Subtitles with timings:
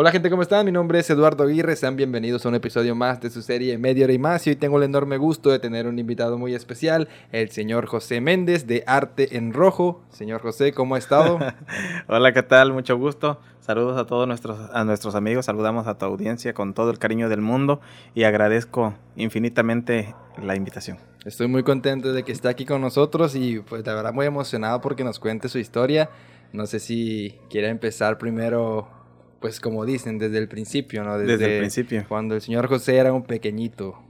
[0.00, 0.64] Hola gente, ¿cómo están?
[0.64, 4.04] Mi nombre es Eduardo Aguirre, sean bienvenidos a un episodio más de su serie Media
[4.04, 7.08] Hora y Más y hoy tengo el enorme gusto de tener un invitado muy especial,
[7.32, 10.04] el señor José Méndez de Arte en Rojo.
[10.10, 11.40] Señor José, ¿cómo ha estado?
[12.06, 12.72] Hola, ¿qué tal?
[12.72, 13.40] Mucho gusto.
[13.58, 17.28] Saludos a todos nuestros, a nuestros amigos, saludamos a tu audiencia con todo el cariño
[17.28, 17.80] del mundo
[18.14, 20.98] y agradezco infinitamente la invitación.
[21.24, 24.80] Estoy muy contento de que esté aquí con nosotros y pues la verdad muy emocionado
[24.80, 26.08] porque nos cuente su historia.
[26.52, 28.97] No sé si quiere empezar primero
[29.40, 31.18] pues como dicen, desde el principio, ¿no?
[31.18, 32.04] Desde, el principio.
[32.08, 34.02] Cuando el señor José era un pequeñito.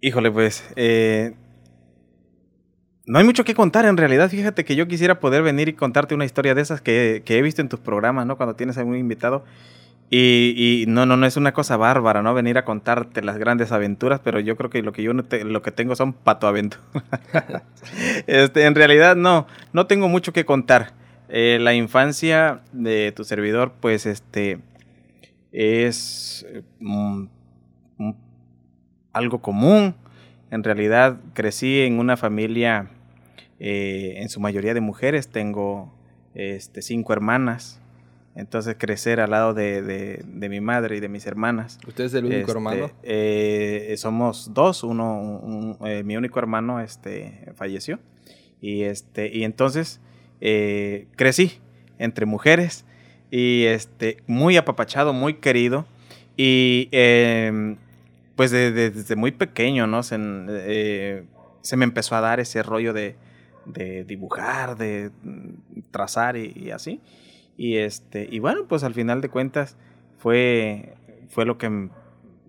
[0.00, 1.34] Híjole, pues, eh,
[3.06, 4.30] no hay mucho que contar en realidad.
[4.30, 7.62] Fíjate que yo quisiera poder venir y contarte una historia de esas que, he visto
[7.62, 8.36] en tus programas, ¿no?
[8.36, 9.44] Cuando tienes a un invitado.
[10.10, 12.34] Y, no, no, no es una cosa bárbara, ¿no?
[12.34, 15.62] Venir a contarte las grandes aventuras, pero yo creo que lo que yo no lo
[15.62, 16.84] que tengo son patoaventuras.
[18.28, 20.92] este, en realidad no, no tengo mucho que contar.
[21.28, 24.58] Eh, la infancia de tu servidor, pues este
[25.52, 26.46] es
[26.80, 27.24] mm,
[29.12, 29.94] algo común.
[30.50, 32.90] En realidad crecí en una familia,
[33.58, 35.28] eh, en su mayoría de mujeres.
[35.28, 35.94] Tengo
[36.34, 37.80] este, cinco hermanas.
[38.36, 41.78] Entonces crecer al lado de, mi madre y de mis hermanas.
[41.86, 42.90] ¿Usted es el único este, hermano?
[43.02, 44.82] Eh, somos dos.
[44.82, 48.00] Uno, mi único hermano este, falleció.
[48.60, 50.00] Y, este, y entonces
[50.46, 51.58] eh, crecí
[51.98, 52.84] entre mujeres
[53.30, 55.86] y este, muy apapachado, muy querido.
[56.36, 57.78] Y em,
[58.36, 60.02] pues desde muy pequeño, ¿no?
[60.02, 61.24] Se, eh,
[61.62, 63.16] se, me empezó a dar ese rollo de,
[63.64, 65.10] de dibujar, de
[65.90, 67.00] trazar y, así.
[67.56, 69.78] Y, este, y bueno, pues al final de cuentas
[70.18, 70.92] fue,
[71.30, 71.88] fue lo que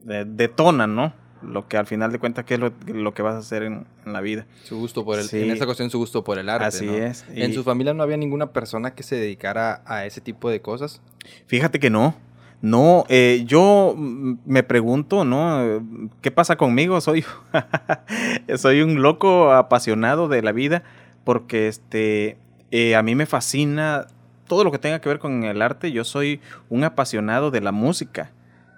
[0.04, 1.14] detona, ¿no?
[1.42, 4.22] Lo que al final de cuentas qué es lo, que vas a hacer en, la
[4.22, 4.46] vida.
[4.64, 6.66] Su gusto por el, en esta cuestión su gusto por el arte.
[6.66, 7.26] Así es.
[7.34, 11.02] ¿En su familia no había ninguna persona que se dedicara a ese tipo de cosas?
[11.48, 12.16] Fíjate que no.
[12.62, 15.84] No, eh, yo me pregunto, ¿no?
[16.22, 17.00] ¿Qué pasa conmigo?
[17.02, 17.24] Soy,
[18.58, 20.84] soy un loco apasionado de la vida
[21.24, 22.38] porque este,
[22.72, 24.08] eh, a mí me fascina
[24.48, 25.92] todo lo que tenga que ver con el arte.
[25.92, 28.32] Yo soy un apasionado de la música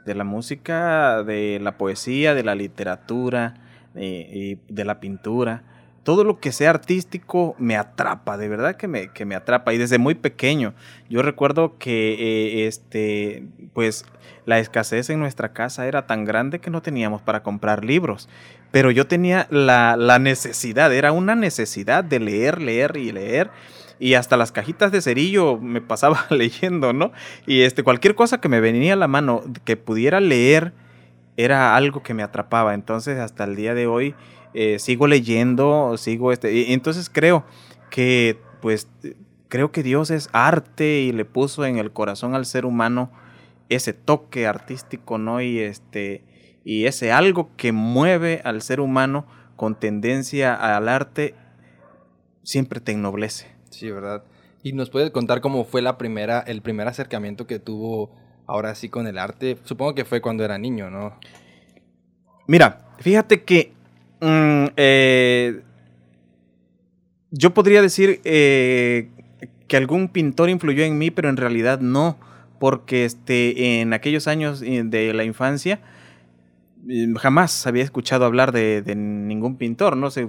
[0.07, 3.53] de la música, de la poesía, de la literatura,
[3.93, 5.63] eh, y de la pintura.
[6.03, 9.73] Todo lo que sea artístico me atrapa, de verdad que me, que me atrapa.
[9.73, 10.73] Y desde muy pequeño,
[11.09, 14.05] yo recuerdo que eh, este, pues
[14.45, 18.29] la escasez en nuestra casa era tan grande que no teníamos para comprar libros.
[18.71, 23.49] Pero yo tenía la, la necesidad, era una necesidad de leer, leer y leer
[23.99, 27.11] y hasta las cajitas de cerillo me pasaba leyendo, ¿no?
[27.45, 30.73] Y este, cualquier cosa que me venía a la mano que pudiera leer
[31.35, 32.73] era algo que me atrapaba.
[32.73, 34.15] Entonces, hasta el día de hoy
[34.53, 36.53] eh, sigo leyendo, sigo este.
[36.53, 37.45] Y entonces creo
[37.89, 38.87] que, pues,
[39.47, 43.11] creo que Dios es arte y le puso en el corazón al ser humano
[43.69, 45.41] ese toque artístico, ¿no?
[45.41, 46.23] Y este.
[46.63, 49.25] Y ese algo que mueve al ser humano
[49.55, 51.33] con tendencia al arte
[52.43, 53.56] siempre te ennoblece.
[53.77, 54.23] Sí, ¿verdad?
[54.63, 58.09] ¿Y nos puedes contar cómo fue la primera, el primer acercamiento que tuvo
[58.47, 59.59] ahora sí con el arte?
[59.65, 61.13] Supongo que fue cuando era niño, ¿no?
[62.47, 63.73] Mira, fíjate que
[64.19, 65.61] mm, eh,
[67.29, 69.11] yo podría decir eh,
[69.67, 72.17] que algún pintor influyó en mí, pero en realidad no,
[72.57, 75.81] porque este, en aquellos años eh, de la infancia
[77.17, 80.27] jamás había escuchado hablar de, de ningún pintor, no sé,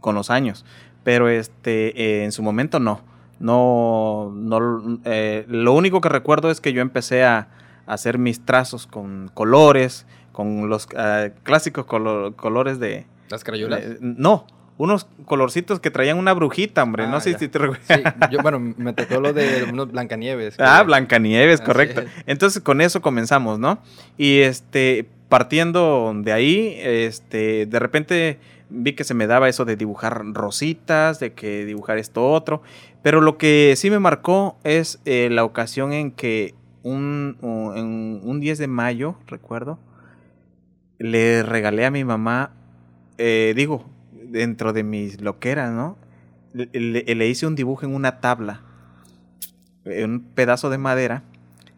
[0.00, 0.64] con los años
[1.08, 3.00] pero este, eh, en su momento no.
[3.40, 7.48] No, no eh, lo único que recuerdo es que yo empecé a,
[7.86, 13.06] hacer mis trazos con colores, con los eh, clásicos colores de...
[13.30, 13.82] ¿Las crayolas?
[14.02, 14.46] no,
[14.76, 17.06] unos colorcitos que traían una brujita, hombre.
[17.06, 17.86] no ah, sé si te recuerdas.
[17.88, 20.56] Sí, yo, bueno, me tocó lo de unos Blancanieves.
[20.58, 22.02] Ah, Blancanieves, correcto.
[22.26, 23.78] Entonces con eso comenzamos, ¿no?
[24.18, 28.38] Y este, partiendo de ahí, este, de repente
[28.70, 32.62] vi que se me daba eso de dibujar rositas, de que dibujar esto otro,
[33.02, 38.58] pero lo que sí me marcó es eh, la ocasión en que un, un 10
[38.58, 39.78] de mayo, recuerdo,
[40.98, 42.52] le regalé a mi mamá,
[43.18, 45.96] eh, digo, dentro de mis loqueras, ¿no?
[46.52, 48.62] Le, hice un dibujo en una tabla,
[49.84, 51.22] en un pedazo de madera,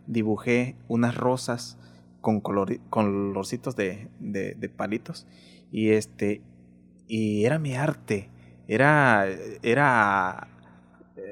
[0.06, 1.76] dibujé unas rosas
[2.20, 5.26] con, color, con colorcitos de, de, palitos
[5.70, 6.40] y este
[7.10, 8.28] y era mi arte,
[8.68, 9.26] era,
[9.62, 10.46] era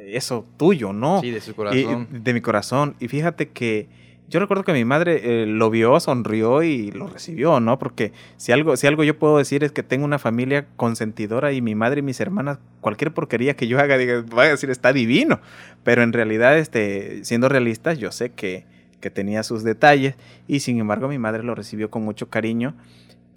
[0.08, 1.20] eso tuyo, ¿no?
[1.20, 2.08] Sí, de su corazón.
[2.10, 2.96] de mi corazón.
[2.98, 3.88] Y fíjate que
[4.28, 7.78] yo recuerdo que mi madre eh, lo vio, sonrió y lo recibió, ¿no?
[7.78, 11.62] Porque si algo, si algo yo puedo decir es que tengo una familia consentidora y
[11.62, 14.92] mi madre y mis hermanas, cualquier porquería que yo haga, diga, voy a decir, está
[14.92, 15.40] divino.
[15.84, 18.64] Pero en realidad, este, siendo realistas, yo sé que
[19.00, 20.14] que tenía sus detalles
[20.46, 22.74] y sin embargo mi madre lo recibió con mucho cariño,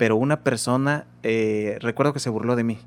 [0.01, 2.79] pero una persona, eh, recuerdo que se burló de mí.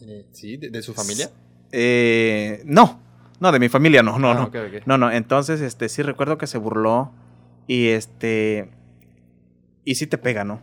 [0.00, 0.56] Eh, ¿Sí?
[0.56, 1.28] ¿De, su familia?
[1.72, 3.02] Eh, no,
[3.38, 4.50] no, de mi familia no, no, ah, no.
[4.86, 7.12] No, no, entonces este, sí recuerdo que se burló
[7.66, 8.70] y este...
[9.84, 10.58] Y sí te pega, ¿no?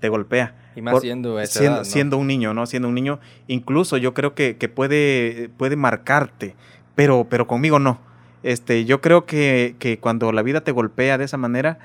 [0.00, 0.54] Te golpea.
[0.76, 2.66] Y más siendo, esa siendo, un niño, ¿no?
[2.66, 6.56] Siendo un niño, incluso yo creo que, que puede, puede marcarte,
[6.94, 8.02] pero, pero conmigo no.
[8.42, 11.78] Este, yo creo que, que, cuando la vida te golpea de esa manera,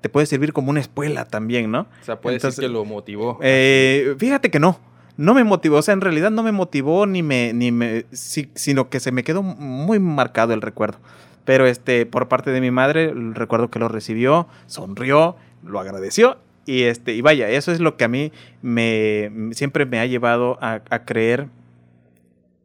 [0.00, 1.80] te puede servir como una escuela también, ¿no?
[2.00, 3.38] O sea, puede ser que lo motivó.
[3.42, 4.78] Eh, fíjate que no.
[5.16, 8.88] No me motivó, o sea, en realidad no me motivó ni me, ni me, sino
[8.88, 10.98] que se me quedó muy marcado el recuerdo.
[11.44, 15.34] Pero este, por parte de mi madre, recuerdo que lo recibió, sonrió,
[15.64, 18.30] lo agradeció y este, y vaya, eso es lo que a mí
[18.60, 21.48] me siempre me ha llevado a, a creer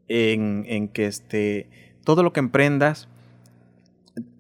[0.10, 1.70] en, en, que este,
[2.04, 3.08] todo lo que emprendas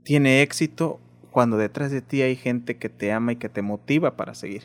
[0.03, 0.99] tiene éxito
[1.33, 4.63] cuando detrás de ti hay gente que te ama y que te motiva para seguir.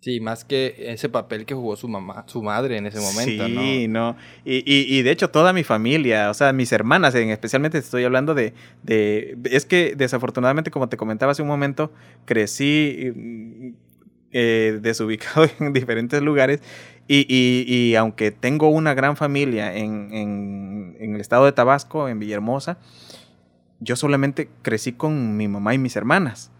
[0.00, 3.86] Sí, más que ese papel que jugó su mamá, su madre en ese momento, sí,
[3.86, 4.16] ¿no?
[4.44, 8.02] Y, y, y, de hecho toda mi familia, o sea, mis hermanas, en, especialmente estoy
[8.02, 8.52] hablando de,
[8.82, 11.92] de, Es que desafortunadamente, como te comentaba hace un momento,
[12.24, 13.68] crecí mm,
[14.32, 16.62] eh, desubicado en diferentes lugares
[17.06, 22.18] y, y, aunque tengo una gran familia en, en, en el estado de Tabasco, en
[22.18, 22.78] Villahermosa,
[23.82, 26.50] yo solamente crecí con mi mamá y mis hermanas.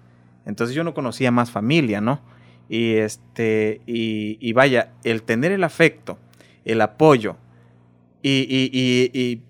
[0.44, 2.20] Entonces yo no conocía más familia, ¿no?
[2.68, 6.18] Y este, y, vaya, el tener el afecto,
[6.64, 7.36] el apoyo
[8.22, 9.42] y, y,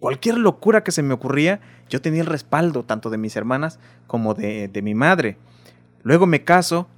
[0.00, 4.34] cualquier locura que se me ocurría, yo tenía el respaldo tanto de mis hermanas como
[4.34, 5.36] de, de mi madre.
[6.02, 6.88] Luego me caso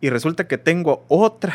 [0.00, 1.54] y resulta que tengo otra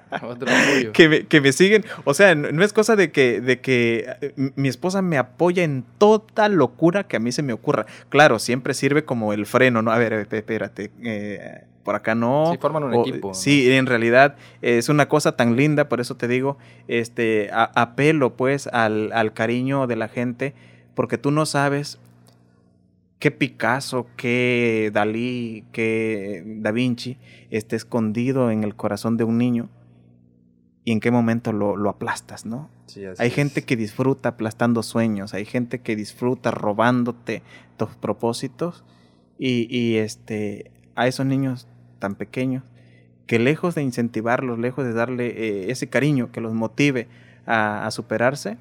[0.92, 1.84] que, me, que me siguen.
[2.04, 5.84] O sea, no, es cosa de que, de que eh, mi esposa me apoya en
[5.98, 7.86] toda locura que a mí se me ocurra.
[8.08, 9.92] Claro, siempre sirve como el freno, ¿no?
[9.92, 10.90] A ver, espérate.
[11.02, 12.50] Eh, por acá no.
[12.50, 13.34] Sí, forman un equipo.
[13.34, 16.56] Sí, en realidad es una cosa tan linda, por eso te digo,
[16.88, 20.54] este, apelo pues al, al cariño de la gente,
[20.94, 21.98] porque tú no sabes
[23.18, 27.16] qué Picasso, qué Dalí, qué Da Vinci
[27.50, 29.68] esté escondido en el corazón de un niño
[30.84, 32.68] y en qué momento lo, aplastas, ¿no?
[33.18, 37.42] hay gente que disfruta aplastando sueños, hay gente que disfruta robándote
[37.76, 38.84] tus propósitos
[39.38, 41.66] y, este, a esos niños
[41.98, 42.62] tan pequeños
[43.26, 47.08] que lejos de incentivarlos, lejos de darle eh, ese cariño que los motive
[47.46, 48.58] a, superarse,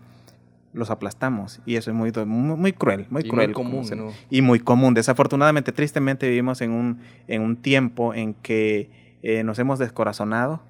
[0.74, 3.50] los aplastamos y eso es muy, muy, cruel, muy cruel.
[3.50, 4.94] Muy común, Y muy común.
[4.94, 8.90] Desafortunadamente, tristemente vivimos en un, en un tiempo en que
[9.22, 10.62] eh, nos hemos descorazonado,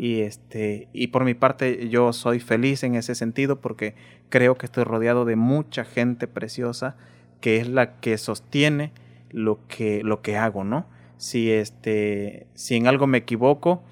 [0.00, 3.94] y, este, y por mi parte yo soy feliz en ese sentido porque
[4.30, 6.96] creo que estoy rodeado de mucha gente preciosa
[7.42, 8.92] que es la que sostiene
[9.30, 10.86] lo que, lo que hago, ¿no?
[11.18, 13.82] Si, este, si en algo me equivoco,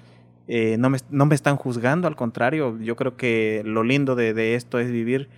[0.47, 4.33] eh, no, me, no, me, están juzgando, al contrario, yo creo que lo lindo de,
[4.33, 5.29] de esto es vivir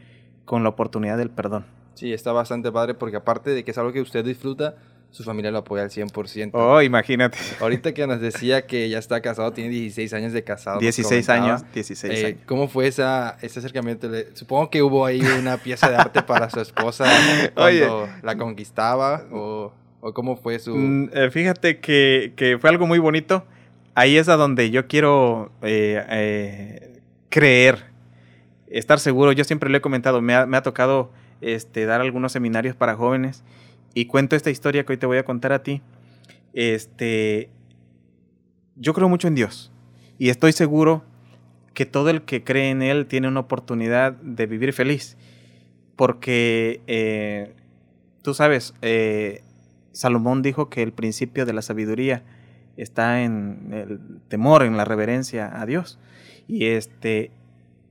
[0.45, 1.65] con la oportunidad del perdón.
[1.95, 4.77] Sí, está bastante padre porque aparte de que es algo que usted disfruta,
[5.11, 6.51] su familia lo apoya al 100%.
[6.53, 7.37] Oh, imagínate.
[7.59, 10.79] Ahorita que nos decía que ya está casado, tiene 16 años de casado.
[10.79, 12.39] 16 años, 16 eh, años.
[12.45, 14.09] ¿Cómo fue esa, ese acercamiento?
[14.33, 17.05] Supongo que hubo ahí una pieza de arte para su esposa
[17.53, 20.75] cuando la conquistaba o, o, cómo fue su...
[20.75, 23.45] Mm, eh, fíjate que, que, fue algo muy bonito.
[23.93, 27.83] Ahí es a donde yo quiero eh, creer,
[28.67, 29.33] estar seguro.
[29.33, 32.95] Yo siempre le he comentado, me ha, me ha tocado este, dar algunos seminarios para
[32.95, 33.43] jóvenes
[33.93, 35.81] y cuento esta historia que hoy te voy a contar a ti.
[36.53, 37.49] Este,
[38.75, 39.71] yo creo mucho en Dios
[40.17, 41.03] y estoy seguro
[41.73, 45.17] que todo el que cree en Él tiene una oportunidad de vivir feliz.
[45.95, 47.53] Porque eh,
[48.21, 49.43] tú sabes, eh,
[49.91, 52.23] Salomón dijo que el principio de la sabiduría
[52.77, 55.99] está en el temor, en la reverencia a Dios.
[56.47, 57.31] Y este,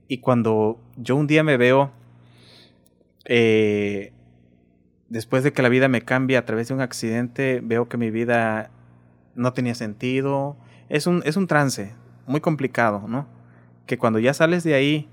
[0.07, 1.91] y cuando yo un día me veo
[3.25, 4.11] eh,
[5.11, 8.09] después de que la vida me cambia a través de un accidente, veo que mi
[8.11, 8.71] vida
[9.35, 10.55] no tenía sentido.
[10.87, 11.93] Es un, es un trance
[12.25, 13.27] muy complicado, ¿no?
[13.85, 15.09] Que cuando ya sales de ahí,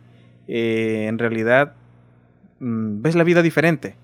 [0.46, 1.74] eh, en realidad
[2.60, 3.96] mm, ves la vida diferente.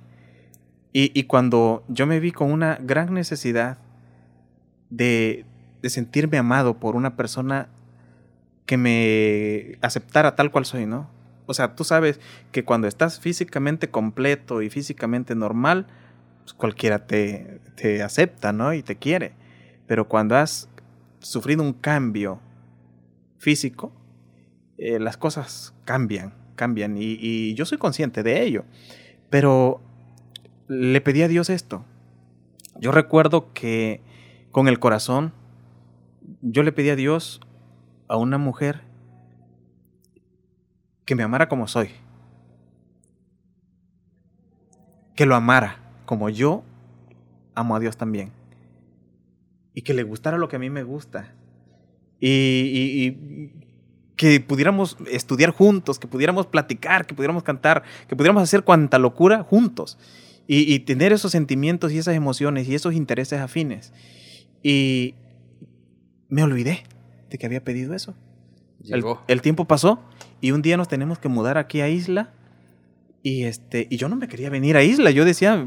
[0.92, 3.78] Y, y, cuando yo me vi con una gran necesidad
[4.90, 5.44] de,
[5.82, 7.68] de sentirme amado por una persona
[8.66, 11.08] que me aceptara tal cual soy, ¿no?
[11.46, 12.20] O sea, tú sabes
[12.52, 15.86] que cuando estás físicamente completo y físicamente normal,
[16.42, 18.72] pues cualquiera te, te acepta, ¿no?
[18.72, 19.32] Y te quiere.
[19.86, 20.68] Pero cuando has
[21.20, 22.40] sufrido un cambio
[23.38, 23.92] físico,
[24.78, 26.96] eh, las cosas cambian, cambian.
[26.96, 28.64] Y, y, yo soy consciente de ello.
[29.30, 29.80] Pero
[30.68, 31.84] le pedí a Dios esto.
[32.80, 34.00] yo recuerdo que
[34.50, 35.32] con el corazón
[36.40, 37.40] yo le pedí a Dios
[38.08, 38.82] a una mujer
[41.04, 41.90] que me amara como soy.
[45.14, 46.64] Que lo amara como yo
[47.54, 48.32] amo a Dios también.
[49.74, 51.32] Y que le gustara lo que a mí me gusta.
[52.20, 53.50] Y,
[54.16, 59.42] que pudiéramos estudiar juntos, que pudiéramos platicar, que pudiéramos cantar, que pudiéramos hacer cuanta locura
[59.42, 59.98] juntos.
[60.46, 63.92] Y, tener esos sentimientos y esas emociones y esos intereses afines.
[64.62, 65.14] Y
[66.28, 66.84] me olvidé
[67.30, 68.14] de que había pedido eso.
[69.26, 70.00] El, tiempo pasó
[70.40, 72.30] y un día nos tenemos que mudar aquí a Isla.
[73.22, 75.10] Y, este, y yo no me quería venir a Isla.
[75.10, 75.66] Yo decía,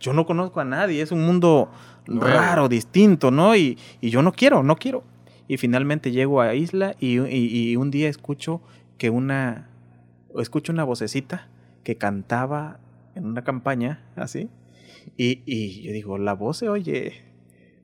[0.00, 1.70] yo no conozco a nadie, es un mundo
[2.06, 3.54] raro, distinto, ¿no?
[3.54, 5.04] Y, y, yo no quiero, no quiero.
[5.46, 8.60] Y finalmente llego a Isla y, y, un día escucho
[8.98, 9.68] que una,
[10.38, 11.48] escucho una vocecita
[11.84, 12.78] que cantaba
[13.14, 14.48] en una campaña, así.
[15.16, 17.22] Y, y yo digo, la voz se oye,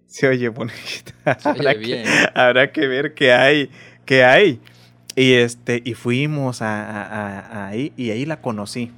[0.06, 1.12] se oye bonita.
[1.38, 2.06] Se oye bien.
[2.35, 3.70] habrá que ver qué hay
[4.06, 4.61] que hay.
[5.16, 8.92] Y, este, y fuimos a, ahí y ahí la conocí.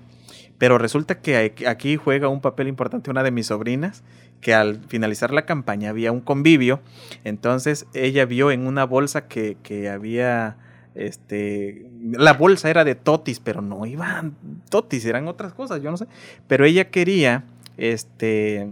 [0.58, 4.02] Pero resulta que aquí juega un papel importante una de mis sobrinas,
[4.40, 6.80] que al finalizar la campaña había un convivio,
[7.22, 10.56] entonces ella vio en una bolsa que, que había,
[10.96, 14.36] este, la bolsa era de totis, pero no iban
[14.68, 16.06] totis, eran otras cosas, yo no sé,
[16.48, 17.44] pero ella quería,
[17.76, 18.68] este,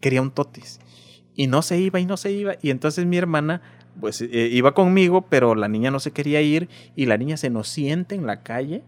[0.00, 0.80] quería un totis.
[1.36, 3.60] Y no se iba y no se iba, y entonces mi hermana
[4.00, 7.50] pues eh, iba conmigo, pero la niña no se quería ir y la niña se
[7.50, 8.82] nos siente en la calle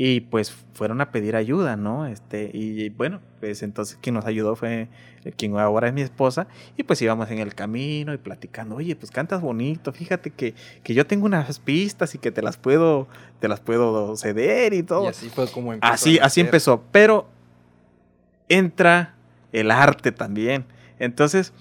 [0.00, 2.06] y pues fueron a pedir ayuda, ¿no?
[2.06, 4.88] Este, y bueno, pues entonces quien nos ayudó fue
[5.36, 9.10] quien ahora es mi esposa y pues íbamos en el camino y platicando, oye, pues
[9.10, 10.54] cantas bonito, fíjate que,
[10.84, 13.08] que yo tengo unas pistas y que te las puedo,
[13.40, 15.02] te las puedo ceder y todo.
[15.02, 15.92] Y así fue como empezó.
[15.92, 17.28] Así, así empezó, pero
[18.48, 19.16] entra
[19.50, 20.64] el arte también.
[21.00, 21.52] Entonces,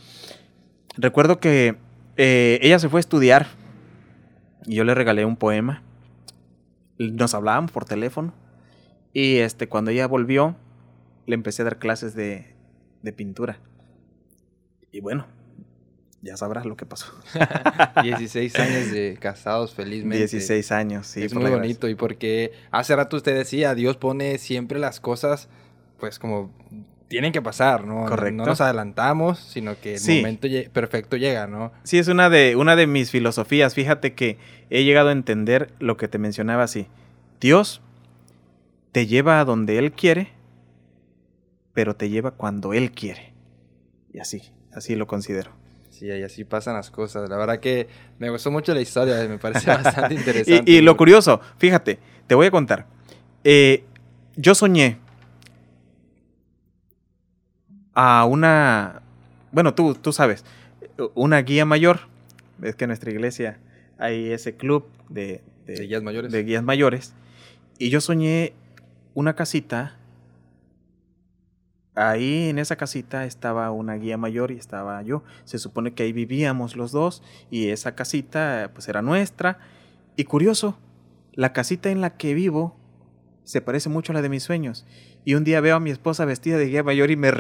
[0.96, 1.76] recuerdo que
[2.18, 3.48] eh, ella se fue a estudiar
[4.66, 5.84] y yo le regalé un poema.
[6.98, 8.34] Nos hablábamos por teléfono
[9.14, 10.56] y este, cuando ella volvió,
[11.26, 12.56] le empecé a dar clases de,
[13.02, 13.60] de pintura.
[14.92, 15.28] Y bueno,
[16.22, 17.14] ya sabrás lo que pasó.
[18.04, 20.18] 16 años de casados felizmente.
[20.18, 21.24] 16 años, sí.
[21.24, 25.50] Es muy bonito y porque hace rato usted decía, Dios pone siempre las cosas
[26.00, 26.52] pues como
[27.08, 28.06] tienen que pasar, ¿no?
[28.06, 28.38] Correcto.
[28.38, 31.72] No nos adelantamos, sino que el momento perfecto llega, ¿no?
[31.84, 33.74] Sí, es una de, una de mis filosofías.
[33.74, 34.38] Fíjate que
[34.70, 36.88] he llegado a entender lo que te mencionaba así.
[37.40, 37.82] Dios
[38.92, 40.34] te lleva a donde Él quiere,
[41.74, 43.34] pero te lleva cuando Él quiere.
[44.12, 44.42] Y así,
[44.74, 45.52] así lo considero.
[45.90, 47.30] Sí, y así pasan las cosas.
[47.30, 47.88] La verdad que
[48.20, 50.70] me gustó mucho la historia, me parece bastante interesante.
[50.72, 52.86] y, lo curioso, fíjate, te voy a contar.
[53.44, 53.84] Eh,
[54.36, 54.98] yo soñé
[58.00, 59.02] a una,
[59.52, 60.46] bueno, tú, tú sabes,
[61.16, 62.02] una guía mayor.
[62.62, 63.58] Es que en nuestra iglesia
[63.98, 66.32] hay ese club de, de, guías mayores.
[66.32, 67.16] De guías mayores.
[67.80, 68.54] Y yo soñé
[69.16, 69.96] una casita.
[71.96, 75.24] Ahí en esa casita estaba una guía mayor y estaba yo.
[75.44, 79.58] Se supone que ahí vivíamos los dos y esa casita pues era nuestra.
[80.16, 80.78] Y curioso,
[81.34, 82.76] la casita en la que vivo
[83.48, 84.86] se parece mucho a la de mis sueños.
[85.24, 87.32] Y un día veo a mi esposa vestida de guía mayor y me,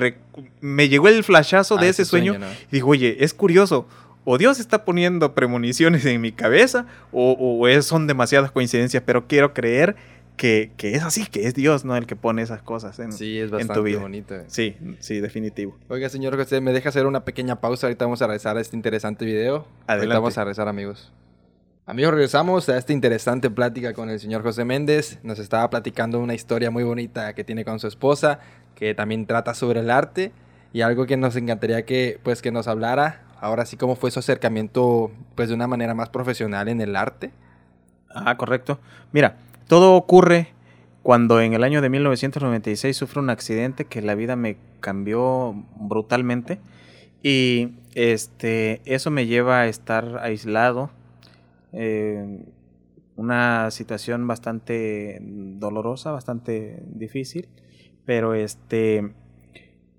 [0.61, 2.35] me llegó el flashazo de ah, ese, sueño.
[2.71, 3.87] Y digo, oye, es curioso.
[4.23, 9.97] O Dios está poniendo premoniciones en mi cabeza, o, son demasiadas coincidencias, pero quiero creer
[10.37, 11.97] que, es así, que es Dios, ¿no?
[11.97, 13.99] El que pone esas cosas en, sí, es bastante tu vida.
[13.99, 14.35] bonito.
[14.47, 15.77] Sí, sí, definitivo.
[15.89, 17.87] Oiga, señor José, ¿me deja hacer una pequeña pausa?
[17.87, 19.67] Ahorita vamos a a este interesante video.
[19.87, 20.05] Adelante.
[20.05, 21.11] Ahorita vamos a regresar, amigos.
[21.89, 25.19] Amigos, regresamos a esta interesante plática con el señor José Méndez.
[25.23, 28.41] Nos estaba platicando una historia muy bonita que tiene con su esposa,
[28.75, 30.33] que también trata sobre el arte
[30.73, 33.23] y algo que nos encantaría que, pues, que nos hablara.
[33.39, 37.31] Ahora sí, cómo fue su acercamiento, pues, de una manera más profesional en el arte.
[38.13, 38.81] Ah, correcto.
[39.13, 39.37] Mira,
[39.69, 40.49] todo ocurre
[41.03, 46.59] cuando en el año de 1996 sufro un accidente que la vida me cambió brutalmente
[47.23, 50.91] y este eso me lleva a estar aislado
[51.73, 52.45] eh,
[53.15, 57.49] una situación bastante dolorosa, bastante difícil,
[58.05, 59.11] pero este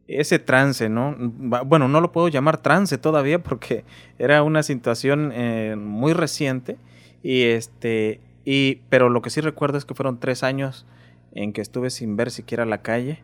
[0.08, 1.14] ese trance, ¿no?
[1.18, 3.84] Bueno, no lo puedo llamar trance todavía porque
[4.18, 6.78] era una situación eh, muy reciente
[7.22, 10.86] y este y pero lo que sí recuerdo es que fueron tres años
[11.32, 13.22] en que estuve sin ver siquiera la calle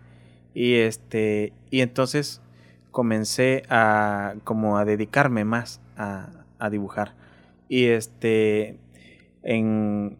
[0.52, 2.42] y este y entonces
[2.90, 7.14] comencé a como a dedicarme más a, a dibujar
[7.68, 8.78] y este,
[9.42, 10.16] en,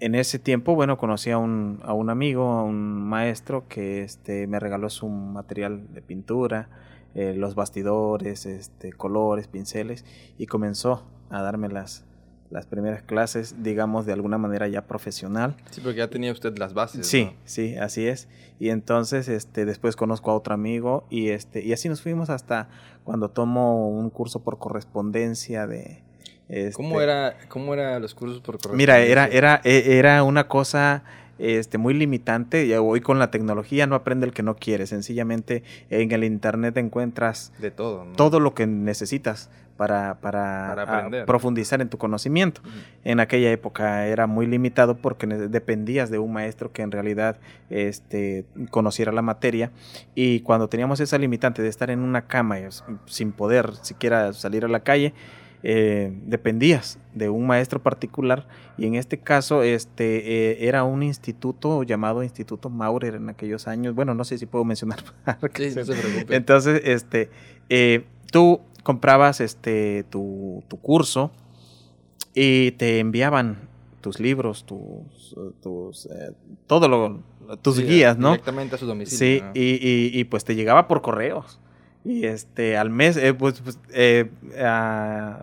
[0.00, 4.46] en ese tiempo, bueno, conocí a un, a un amigo, a un maestro que este,
[4.46, 6.68] me regaló su material de pintura.
[7.16, 10.04] eh, los bastidores, este, colores, pinceles,
[10.36, 12.04] y comenzó a darme las,
[12.50, 15.56] las primeras clases, digamos, de alguna manera ya profesional.
[15.70, 17.06] Sí, porque ya tenía usted las bases.
[17.06, 18.28] Sí, sí, así es.
[18.58, 22.68] Y entonces, este, después conozco a otro amigo y este, y así nos fuimos hasta
[23.02, 26.02] cuando tomo un curso por correspondencia de.
[26.74, 28.94] ¿Cómo este era, cómo era los cursos por correspondencia?
[28.94, 31.02] Mira, era, era, e, era una cosa
[31.38, 32.66] este, muy limitante.
[32.68, 34.86] Ya hoy con la tecnología no aprende el que no quiere.
[34.86, 41.88] Sencillamente en el internet encuentras de todo, todo lo que necesitas para, para, profundizar en
[41.88, 42.60] tu conocimiento.
[43.04, 47.38] En aquella época era muy limitado porque dependías de un maestro que en realidad
[47.70, 49.70] este, conociera la materia
[50.14, 52.56] y cuando teníamos esa limitante de estar en una cama
[53.06, 55.12] sin poder siquiera salir a la calle,
[55.68, 58.46] eh, dependías de un maestro particular
[58.78, 63.92] y en este caso este eh, era un instituto llamado Instituto Maurer en aquellos años.
[63.92, 65.02] Bueno no sé si puedo mencionar
[66.28, 67.30] entonces este
[67.68, 71.32] eh, tú comprabas este tu, curso
[72.32, 73.68] y te enviaban
[74.00, 76.08] tus libros tus, tus
[76.68, 77.22] todo lo
[77.60, 81.58] tus guías no directamente a su domicilio sí y, y pues te llegaba por correos
[82.06, 84.30] y este, al mes, eh, pues, pues eh,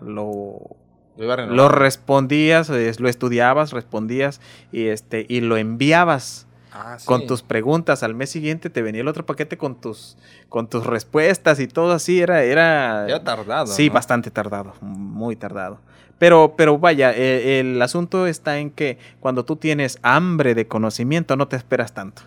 [0.00, 0.76] lo,
[1.18, 4.40] lo respondías, lo estudiabas, respondías
[4.72, 6.46] y este, y lo enviabas.
[6.76, 8.02] Ah, con tus preguntas.
[8.02, 10.16] Al mes siguiente te venía el otro paquete con tus
[10.48, 15.78] con tus respuestas y todo así era era era tardado sí bastante tardado muy tardado.
[16.18, 21.36] Pero pero vaya e, el asunto está en que cuando tú tienes hambre de conocimiento
[21.36, 22.22] no te esperas tanto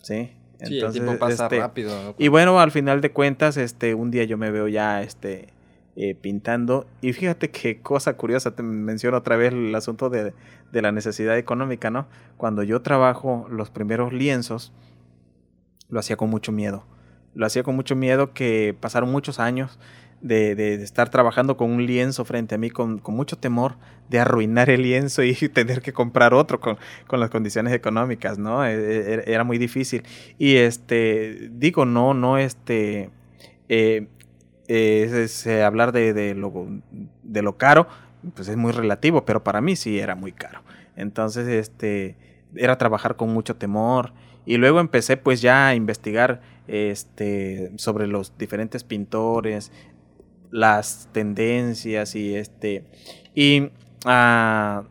[0.00, 0.30] sí
[0.64, 2.14] Sí, el tiempo pasa este, rápido.
[2.18, 5.48] Y bueno, al final de cuentas, este, un día yo me veo ya este,
[5.96, 6.86] eh, pintando.
[7.00, 10.32] Y fíjate qué cosa curiosa, te menciono otra vez el asunto de,
[10.72, 12.06] de, la necesidad económica, ¿no?
[12.36, 14.72] Cuando yo trabajo los primeros lienzos,
[15.88, 16.84] lo hacía con mucho miedo.
[17.34, 19.78] Lo hacía con mucho miedo que pasaron muchos años
[20.22, 23.74] de, de, estar trabajando con un lienzo frente a mí con, con, mucho temor
[24.08, 28.64] de arruinar el lienzo y tener que comprar otro con, con las condiciones económicas, ¿no?
[28.64, 30.04] E, e, era muy difícil.
[30.38, 33.10] Y este, digo, no, no, este,
[33.68, 34.06] eh,
[34.68, 36.52] es, hablar de, de, lo,
[37.22, 37.88] de lo caro,
[38.34, 40.62] pues es muy relativo, pero para mí sí era muy caro.
[40.96, 42.16] Entonces, este,
[42.54, 44.12] era trabajar con mucho temor.
[44.44, 49.70] Y luego empecé pues ya a investigar este, sobre los diferentes pintores,
[50.52, 52.84] las tendencias y este
[53.34, 53.70] y
[54.04, 54.84] ah,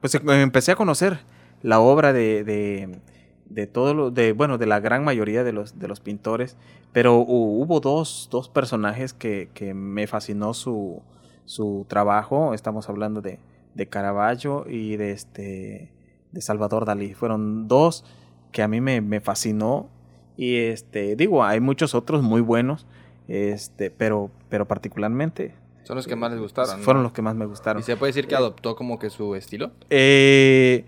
[0.00, 1.18] pues em, empecé a conocer
[1.62, 2.98] la obra de, de,
[3.50, 6.56] de todo lo de bueno de la gran mayoría de los de los pintores
[6.92, 11.02] pero hubo dos, dos personajes que, que, me fascinó su,
[11.44, 12.52] su trabajo.
[12.52, 13.38] Estamos hablando de,
[13.74, 15.92] de Caravaggio y de este
[16.32, 17.14] de Salvador Dalí.
[17.14, 18.04] Fueron dos
[18.50, 19.88] que a mí me, me fascinó
[20.36, 22.86] y este digo hay muchos otros muy buenos
[23.30, 25.54] este, pero, pero particularmente.
[25.84, 26.80] Son los que más les gustaron.
[26.80, 27.80] Fueron los que más me gustaron.
[27.80, 29.70] ¿Y se puede decir que adoptó como que su estilo?
[29.88, 30.84] Eh,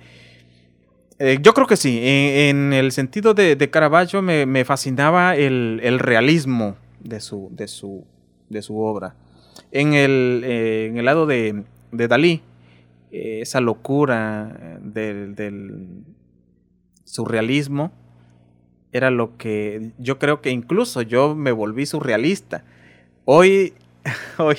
[1.20, 2.00] eh, yo creo que sí.
[2.02, 8.05] En, el sentido de, de Caravaggio me, fascinaba el, realismo de su, de su,
[8.48, 9.14] de su obra.
[9.70, 12.42] En el, eh, en el lado de, de Dalí,
[13.12, 16.05] esa locura del, del
[17.05, 17.92] surrealismo
[18.92, 22.62] era lo que yo creo que incluso yo me volví surrealista.
[23.24, 23.72] Hoy,
[24.38, 24.57] hoy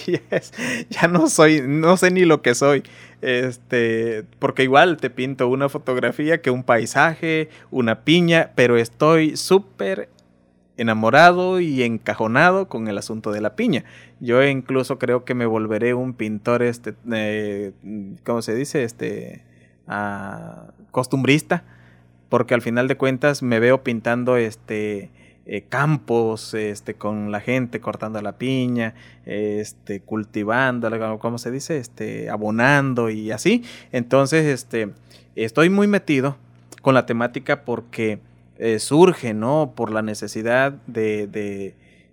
[0.90, 2.84] ya no soy, no sé ni lo que soy.
[3.22, 10.10] Este, porque igual te pinto una fotografía que un paisaje, una piña, pero estoy súper
[10.76, 13.86] enamorado y encajonado con el asunto de la piña.
[14.20, 17.72] Yo incluso creo que me volveré un pintor, este, eh,
[18.26, 18.84] ¿cómo se dice?
[18.84, 19.44] Este,
[19.88, 21.64] uh, costumbrista
[22.34, 25.12] porque al final de cuentas me veo pintando este
[25.46, 32.32] eh, campos este con la gente cortando la piña este cultivando cómo se dice este
[32.32, 33.64] abonando y así.
[33.92, 34.94] Entonces este
[35.36, 36.36] estoy muy metido
[36.82, 38.18] con la temática porque
[38.58, 41.28] eh, surge no por la necesidad de,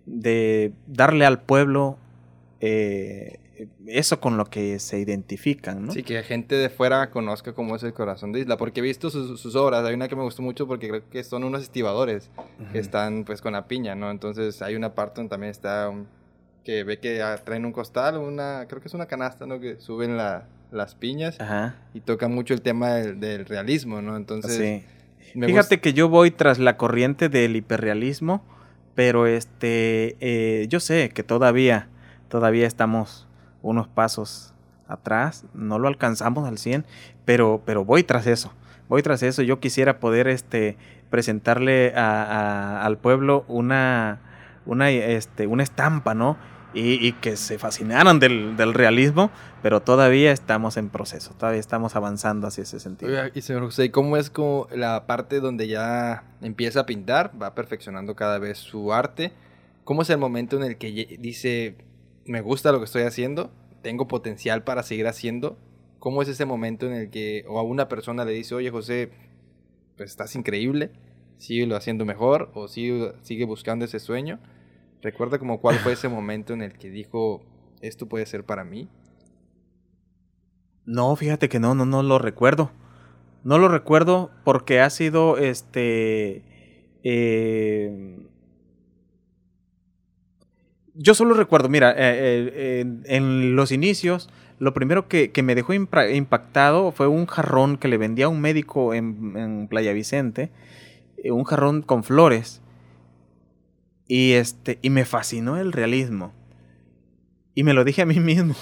[0.04, 1.96] de, darle al pueblo
[2.60, 3.38] eh,
[3.86, 5.92] eso con lo que se identifican, ¿no?
[5.92, 9.10] Sí, que gente de fuera conozca cómo es el corazón de Isla, porque he visto
[9.10, 12.30] sus, obras, hay una que me gustó mucho porque creo que son unos estibadores
[12.72, 14.10] que están pues con la piña, ¿no?
[14.10, 15.92] Entonces hay una parte donde también está
[16.64, 19.60] que ve que traen un costal, una, creo que es una canasta, ¿no?
[19.60, 21.38] Que suben las piñas
[21.94, 24.16] y toca mucho el tema del, realismo, ¿no?
[24.16, 24.56] Entonces...
[24.56, 24.84] Sí.
[25.32, 28.42] Fíjate que yo voy tras la corriente del hiperrealismo,
[28.96, 31.88] pero este, eh, yo sé que todavía,
[32.28, 33.28] todavía estamos
[33.62, 34.54] unos pasos
[34.88, 36.84] atrás, no lo alcanzamos al 100,
[37.24, 38.52] pero, pero voy tras eso,
[38.88, 40.76] voy tras eso, yo quisiera poder este,
[41.10, 44.20] presentarle al pueblo una,
[44.66, 46.36] una, este, una estampa, ¿no?
[46.72, 52.62] Y, que se fascinaran del, realismo, pero todavía estamos en proceso, todavía estamos avanzando hacia
[52.62, 53.12] ese sentido.
[53.34, 54.30] y señor José, ¿cómo es
[54.72, 59.32] la parte donde ya empieza a pintar, va perfeccionando cada vez su arte?
[59.82, 61.74] ¿Cómo es el momento en el que dice,
[62.24, 63.50] me gusta lo que estoy haciendo,
[63.82, 65.58] tengo potencial para seguir haciendo?
[65.98, 69.10] ¿Cómo es ese momento en el que o a una persona le dice, oye José,
[69.96, 70.92] pues estás increíble,
[71.36, 74.40] sigue haciendo mejor o sigue, sigue buscando ese sueño?
[75.02, 77.42] ¿Recuerda como cuál fue ese momento en el que dijo,
[77.80, 78.88] esto puede ser para mí?
[80.84, 82.70] No, fíjate que no, no, no lo recuerdo.
[83.44, 86.44] No lo recuerdo porque ha sido este...
[87.02, 88.18] Eh,
[91.02, 96.92] yo solo recuerdo, mira, eh, eh, en los inicios, lo primero que, me dejó impactado
[96.92, 100.50] fue un jarrón que le vendía a un médico en, Playa Vicente,
[101.24, 102.60] un jarrón con flores.
[104.08, 106.34] Y, este, y me fascinó el realismo.
[107.54, 108.54] Y me lo dije a mí mismo.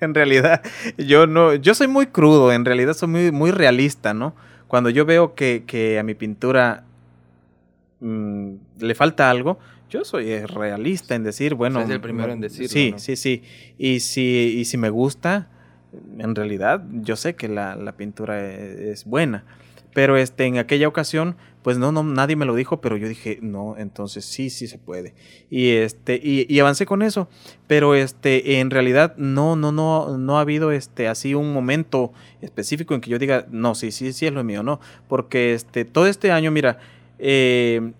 [0.00, 0.62] en realidad,
[0.98, 4.34] yo no, yo soy muy crudo, en realidad soy muy, muy realista, ¿no?
[4.68, 6.84] Cuando yo veo que, que a mi pintura
[8.00, 11.80] mm, le falta algo, yo soy realista en decir, bueno.
[11.80, 12.68] es el primero en decirlo.
[12.68, 13.42] Sí, sí, sí.
[13.78, 15.48] Y si, y si me gusta,
[16.18, 19.44] en realidad, yo sé que la, la pintura e, es buena.
[19.94, 23.38] Pero este, en aquella ocasión, pues no, no, nadie me lo dijo, pero yo dije,
[23.40, 25.14] no, entonces sí, sí se puede.
[25.48, 27.30] Y este, y, avancé con eso.
[27.66, 32.94] Pero este, en realidad, no, no, no, no ha habido este así un momento específico
[32.94, 34.80] en que yo diga, no, sí, sí, sí es lo mío, no.
[35.08, 36.78] Porque este, todo este año, mira,
[37.18, 37.92] eh,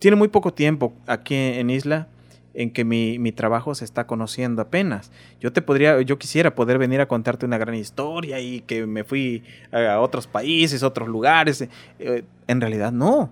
[0.00, 2.08] tiene muy poco tiempo aquí en Isla
[2.54, 5.12] en que mi, mi, trabajo se está conociendo apenas.
[5.40, 9.04] Yo te podría, yo quisiera poder venir a contarte una gran historia y que me
[9.04, 11.68] fui a otros países, otros lugares.
[12.00, 13.30] Eh, en realidad no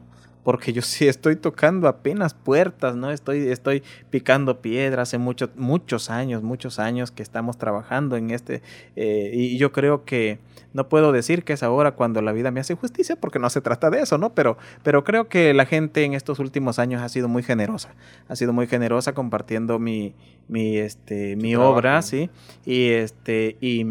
[0.48, 3.10] porque yo sí estoy tocando apenas puertas, ¿no?
[3.10, 8.62] Estoy, estoy picando piedras hace muchos muchos años, muchos años que estamos trabajando en este,
[8.96, 10.38] eh, y yo creo que
[10.72, 13.60] no puedo decir que es ahora cuando la vida me hace justicia, porque no se
[13.60, 14.32] trata de eso, ¿no?
[14.34, 17.90] Pero, pero creo que la gente en estos últimos años ha sido muy generosa,
[18.26, 20.14] ha sido muy generosa compartiendo mi,
[20.48, 22.30] mi, este, mi obra, ¿sí?
[22.64, 23.84] Y este, y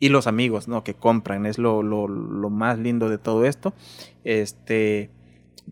[0.00, 0.82] y los amigos, ¿no?
[0.82, 3.74] Que compran, es lo, lo, lo, más lindo de todo esto.
[4.24, 5.10] Este,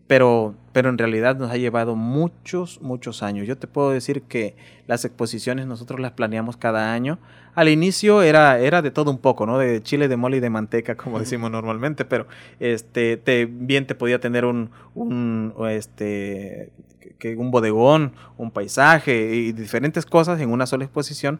[0.05, 3.47] pero, pero en realidad nos ha llevado muchos, muchos años.
[3.47, 4.55] Yo te puedo decir que
[4.87, 7.17] las exposiciones nosotros las planeamos cada año.
[7.55, 9.57] Al inicio era, era de todo un poco, ¿no?
[9.57, 12.27] De chile, de mole y de manteca, como decimos normalmente, pero
[12.59, 16.71] este, te, bien te podía tener un, un, este,
[17.17, 21.39] que un bodegón, un paisaje y diferentes cosas en una sola exposición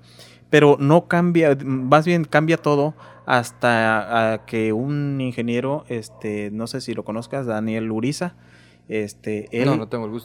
[0.49, 6.93] pero no cambia, más bien cambia todo hasta que un ingeniero, este, no sé si
[6.93, 8.35] lo conozcas, Daniel Uriza,
[8.87, 9.69] este, él,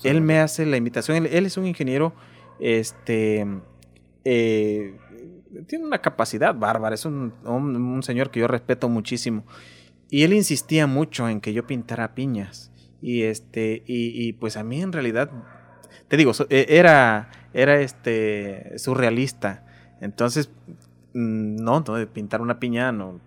[0.04, 2.14] él me hace la invitación, él, es un ingeniero,
[2.58, 3.46] este,
[4.24, 4.96] eh,
[5.66, 9.44] tiene una capacidad bárbara, es un, un, señor que yo respeto muchísimo,
[10.08, 14.64] y él insistía mucho en que yo pintara piñas, y este, y, y pues a
[14.64, 15.30] mí en realidad,
[16.08, 19.63] te digo, e, era, era este, surrealista,
[20.05, 20.51] entonces,
[21.14, 23.21] mm, no, pintar una piña no,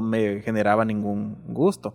[0.00, 1.94] me generaba ningún gusto.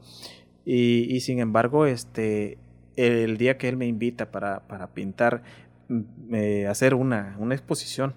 [0.63, 2.59] Y, sin embargo, este,
[2.95, 4.61] el día que él me invita para,
[4.93, 5.41] pintar,
[5.89, 6.35] mm,
[6.69, 8.13] hacer una, exposición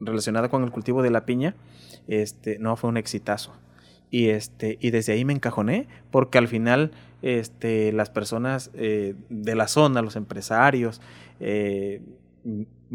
[0.00, 1.54] relacionada con el cultivo de la piña,
[2.08, 3.52] este, no fue un exitazo.
[4.10, 6.90] Y, este, desde ahí me encajoné, porque al final
[7.22, 11.00] este, las personas eh, de la zona, los empresarios,
[11.38, 12.02] eh,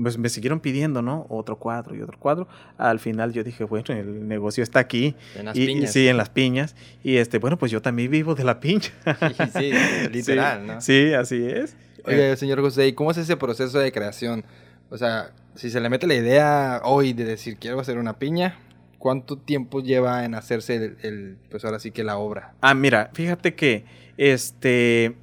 [0.02, 1.26] pues me siguieron pidiendo, ¿no?
[1.30, 2.48] Otro cuadro y otro cuadro.
[2.78, 5.16] Al final yo dije, bueno, el negocio está aquí.
[5.36, 5.92] En las piñas.
[5.92, 6.76] Sí, en las piñas.
[7.04, 8.90] Y este, bueno, pues yo también vivo de la piña.
[9.58, 9.72] sí,
[10.12, 10.82] literal, ¿no?
[10.82, 11.76] Sí, así es.
[12.06, 14.46] Oye, señor José, ¿y cómo es ese proceso de creación?
[14.90, 18.60] O sea, si se le mete la idea hoy de decir, quiero hacer una piña,
[19.00, 22.54] ¿cuánto tiempo lleva en hacerse el, el pues ahora sí que la obra?
[22.62, 23.84] Ah, mira, fíjate que,
[24.16, 25.16] este,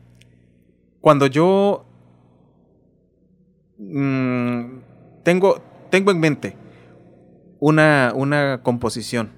[1.01, 1.87] cuando yo
[3.79, 4.79] Mm,
[5.23, 5.61] tengo,
[5.91, 6.57] tengo en mente
[7.61, 9.31] una, una composición.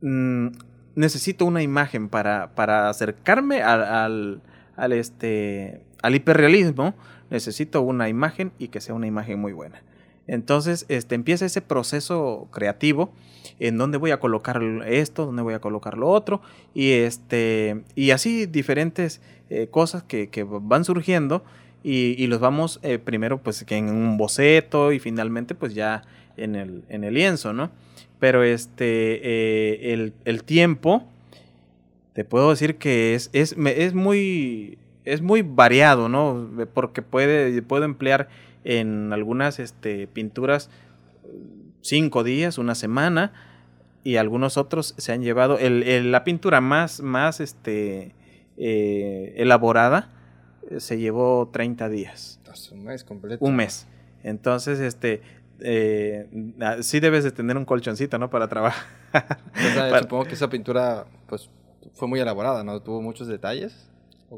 [0.00, 0.48] Mm,
[0.94, 4.42] necesito una imagen para, para acercarme al,
[4.76, 6.94] al, este, al hiperrealismo.
[7.30, 9.82] Necesito una imagen y que sea una imagen muy buena.
[10.26, 13.12] Entonces, este, empieza ese proceso creativo
[13.58, 16.40] en donde voy a colocar esto, donde voy a colocar lo otro,
[16.72, 21.44] y, este, y así diferentes eh, cosas que, que, van surgiendo
[21.86, 26.02] y, los vamos eh, primero pues en un boceto y finalmente pues ya
[26.38, 27.70] en el, en el lienzo, ¿no?
[28.18, 31.06] Pero este, eh, el, tiempo,
[32.14, 36.48] te puedo decir que es, es, es muy, es muy variado, ¿no?
[36.72, 38.30] Porque puede, puedo emplear
[38.64, 40.70] en algunas este, pinturas
[41.82, 43.32] cinco días, una semana,
[44.04, 45.58] y algunos otros se han llevado.
[45.58, 48.14] El, la pintura más, más este,
[48.56, 50.14] eh, elaborada
[50.78, 52.40] se llevó 30 días.
[52.72, 53.44] Un mes completo.
[53.44, 53.86] Un mes.
[54.22, 55.22] Entonces, este,
[55.60, 56.26] eh,
[56.60, 58.30] ah, sí debes de tener un colchoncito, ¿no?
[58.30, 58.84] Para trabajar.
[60.02, 61.48] Supongo que esa pintura, pues,
[61.94, 62.80] fue muy elaborada, ¿no?
[62.80, 63.88] Tuvo muchos detalles.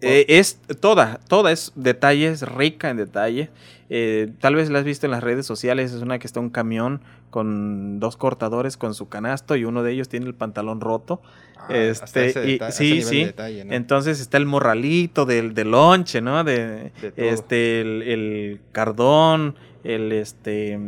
[0.03, 3.49] Eh, es toda, toda es detalles, rica en detalles.
[3.89, 6.51] Eh, tal vez la has visto en las redes sociales, es una que está un
[6.51, 11.21] camión con dos cortadores con su canasto y uno de ellos tiene el pantalón roto.
[11.57, 13.33] Ah, este, sí, sí.
[13.71, 16.45] Entonces está el morralito del, del lonche, ¿no?
[16.45, 20.79] De, este, el, cardón, el este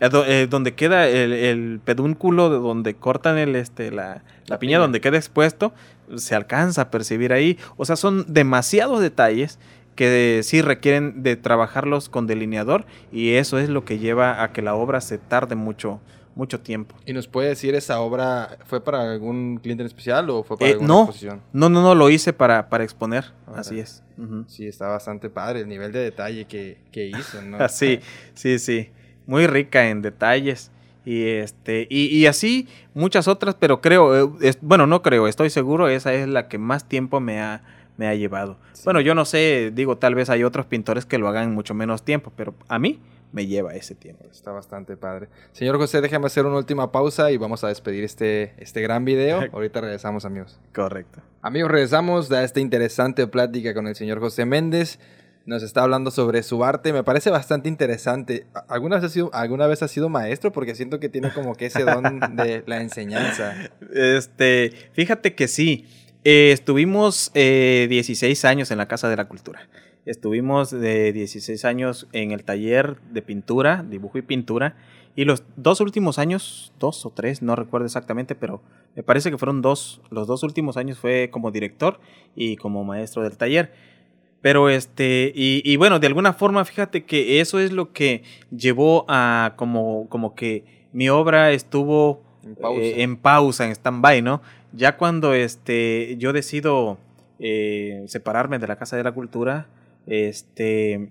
[0.00, 5.18] eh, donde queda el, el, pedúnculo, donde cortan el este la, la, piña, donde queda
[5.18, 5.74] expuesto,
[6.16, 7.58] se alcanza a percibir ahí.
[7.76, 9.58] O sea, son demasiados detalles
[9.94, 14.62] que sí requieren de trabajarlos con delineador y eso es lo que lleva a que
[14.62, 16.00] la obra se tarde mucho
[16.34, 16.96] mucho tiempo.
[17.06, 20.70] ¿Y nos puede decir esa obra fue para algún cliente en especial o fue para
[20.70, 21.42] eh, alguna no, exposición?
[21.52, 24.02] No, no, no, lo hice para, para exponer, así es.
[24.46, 27.56] Sí, está bastante padre el nivel de detalle que, que hizo, ¿no?
[27.68, 28.00] sí,
[28.34, 28.90] sí, sí,
[29.26, 30.70] muy rica en detalles.
[31.04, 36.12] Y este, y, así muchas otras, pero creo, eh, bueno, no creo, estoy seguro, esa
[36.12, 37.62] es la que más tiempo me ha,
[38.00, 38.56] me ha llevado.
[38.84, 41.74] Bueno, yo no sé, digo, tal vez hay otros pintores que lo hagan en mucho
[41.74, 42.98] menos tiempo, pero a mí
[43.30, 44.24] me lleva ese tiempo.
[44.32, 45.28] Está bastante padre.
[45.52, 49.42] Señor José, déjame hacer una última pausa y vamos a despedir este, este gran video.
[49.52, 50.58] Ahorita regresamos, amigos.
[50.74, 51.20] Correcto.
[51.42, 54.98] Amigos, regresamos a esta interesante plática con el señor José Méndez
[55.46, 56.92] nos está hablando sobre su arte.
[56.92, 58.46] Me parece bastante interesante.
[58.68, 60.52] ¿Alguna vez ha sido, alguna vez ha sido maestro?
[60.52, 63.54] Porque siento que tiene como que ese don de la enseñanza.
[63.92, 65.86] Este, fíjate que sí.
[66.22, 69.68] Eh, estuvimos 16 eh, años en la Casa de la Cultura.
[70.04, 74.76] Estuvimos de 16 años en el taller de pintura, dibujo y pintura.
[75.16, 78.62] Y los dos últimos años, dos o tres, no recuerdo exactamente, pero
[78.94, 80.02] me parece que fueron dos.
[80.10, 82.00] Los dos últimos años fue como director
[82.36, 83.72] y como maestro del taller.
[84.42, 89.54] Pero este, y, bueno, de alguna forma, fíjate que eso es lo que llevó a
[89.56, 94.40] como, como que mi obra estuvo en pausa, en, stand-by, ¿no?
[94.72, 96.98] Ya cuando este, yo decido
[97.38, 99.66] eh, separarme de la Casa de la Cultura,
[100.06, 101.10] este,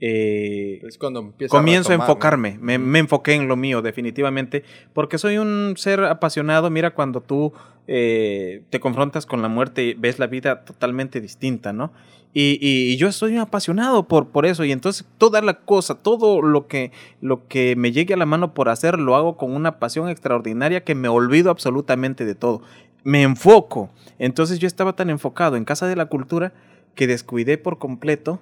[0.00, 5.38] eh, es cuando comienzo a, enfocarme, me, me, enfoqué en lo mío definitivamente, porque soy
[5.38, 7.52] un ser apasionado, mira cuando tú
[7.90, 11.90] eh, te confrontas con la muerte y ves la vida totalmente distinta, ¿no?
[12.34, 14.62] Y, yo soy apasionado por, por eso.
[14.64, 18.54] Y entonces toda la cosa, todo lo que, lo que me llegue a la mano
[18.54, 22.62] por hacer, lo hago con una pasión extraordinaria que me olvido absolutamente de todo.
[23.04, 23.90] Me enfoco.
[24.18, 26.52] Entonces yo estaba tan enfocado en Casa de la Cultura
[26.94, 28.40] que descuidé por completo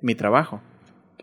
[0.00, 0.60] mi trabajo.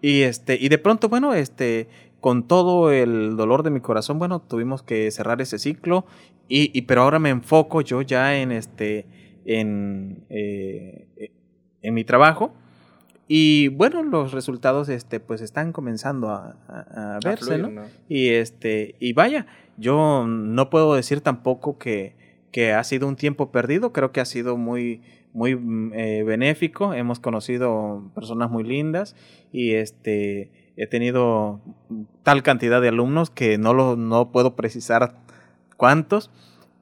[0.01, 1.87] Y este, y de pronto, bueno, este,
[2.21, 6.05] con todo el dolor de mi corazón, bueno, tuvimos que cerrar ese ciclo.
[6.49, 9.05] Y, pero ahora me enfoco yo ya en este,
[9.45, 11.31] en, eh,
[11.81, 12.53] en mi trabajo.
[13.27, 17.83] Y bueno, los resultados, este, pues están comenzando a, verse, ¿no?
[18.07, 22.15] Y este, y vaya, yo no puedo decir tampoco que,
[22.51, 23.93] que ha sido un tiempo perdido.
[23.93, 25.01] Creo que ha sido muy,
[25.33, 29.15] muy mm, eh, benéfico, hemos conocido personas muy lindas
[29.51, 31.61] y este he tenido
[32.23, 35.15] tal cantidad de alumnos que no lo no puedo precisar
[35.75, 36.29] cuántos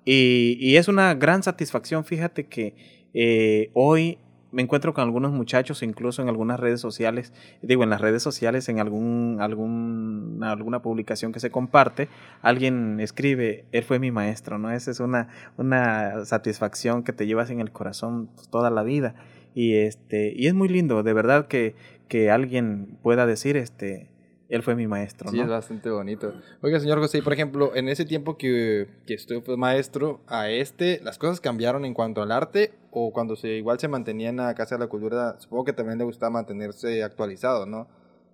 [0.03, 2.75] y, y es una gran satisfacción fíjate que
[3.13, 4.17] eh, hoy
[4.55, 8.69] me encuentro con algunos muchachos, incluso en algunas redes sociales, digo, en las redes sociales,
[8.69, 12.07] en algún, algún, alguna publicación que se comparte,
[12.41, 14.71] alguien escribe, él fue mi maestro, ¿no?
[14.71, 19.15] Esa es una, una satisfacción que te llevas en el corazón toda la vida.
[19.53, 21.75] Y este, y es muy lindo, de verdad que,
[22.07, 24.07] que alguien pueda decir, este,
[24.47, 25.29] él fue mi maestro.
[25.31, 26.33] Sí, es bastante bonito.
[26.61, 30.99] Oiga, señor José, por ejemplo, en ese tiempo que, que estuve pues, maestro, a este,
[31.03, 32.73] ¿las cosas cambiaron en cuanto al arte?
[32.91, 35.97] ¿O cuando se igual se mantenía en la Casa de la Cultura, supongo que también
[35.97, 37.87] le gustaba mantenerse actualizado, ¿no?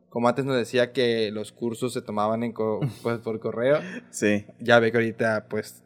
[0.09, 2.53] Como antes nos decía que los cursos se tomaban en
[3.03, 3.79] pues, por correo.
[4.09, 4.45] Sí.
[4.59, 5.81] Ya ve que ahorita, pues,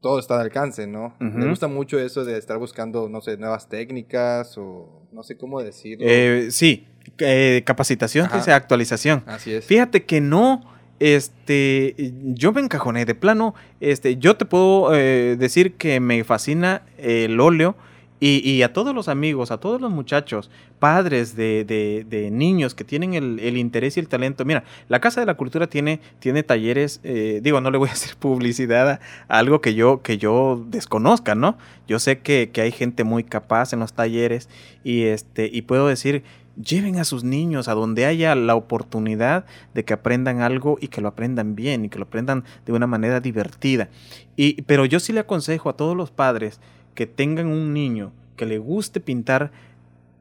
[0.00, 1.14] todo está al alcance, ¿no?
[1.18, 5.62] Me gusta mucho eso de estar buscando, no sé, nuevas técnicas o no sé cómo
[5.62, 6.06] decirlo.
[6.08, 6.86] Eh, sí,
[7.18, 9.22] eh, capacitación, que sea actualización.
[9.26, 9.64] Así es.
[9.64, 10.64] Fíjate que no,
[11.00, 11.94] este,
[12.34, 17.38] yo me encajoné de plano, este, yo te puedo eh, decir que me fascina el
[17.40, 17.76] óleo
[18.20, 23.56] Y, a todos los amigos, a todos los muchachos, padres de, niños que tienen el,
[23.56, 24.44] interés y el talento.
[24.44, 27.92] Mira, la Casa de la Cultura tiene, tiene talleres, eh, digo, no le voy a
[27.98, 31.58] hacer publicidad a, algo que yo, que yo desconozca, ¿no?
[31.86, 34.48] Yo sé que, que, hay gente muy capaz en los talleres
[34.82, 36.24] y, este, y puedo decir,
[36.62, 39.44] lleven a sus niños a donde haya la oportunidad
[39.74, 42.86] de que aprendan algo y que lo aprendan bien y que lo aprendan de una
[42.86, 43.88] manera divertida.
[44.36, 46.60] Y, pero yo sí le aconsejo a todos los padres,
[46.94, 49.52] que tengan un niño que le guste pintar,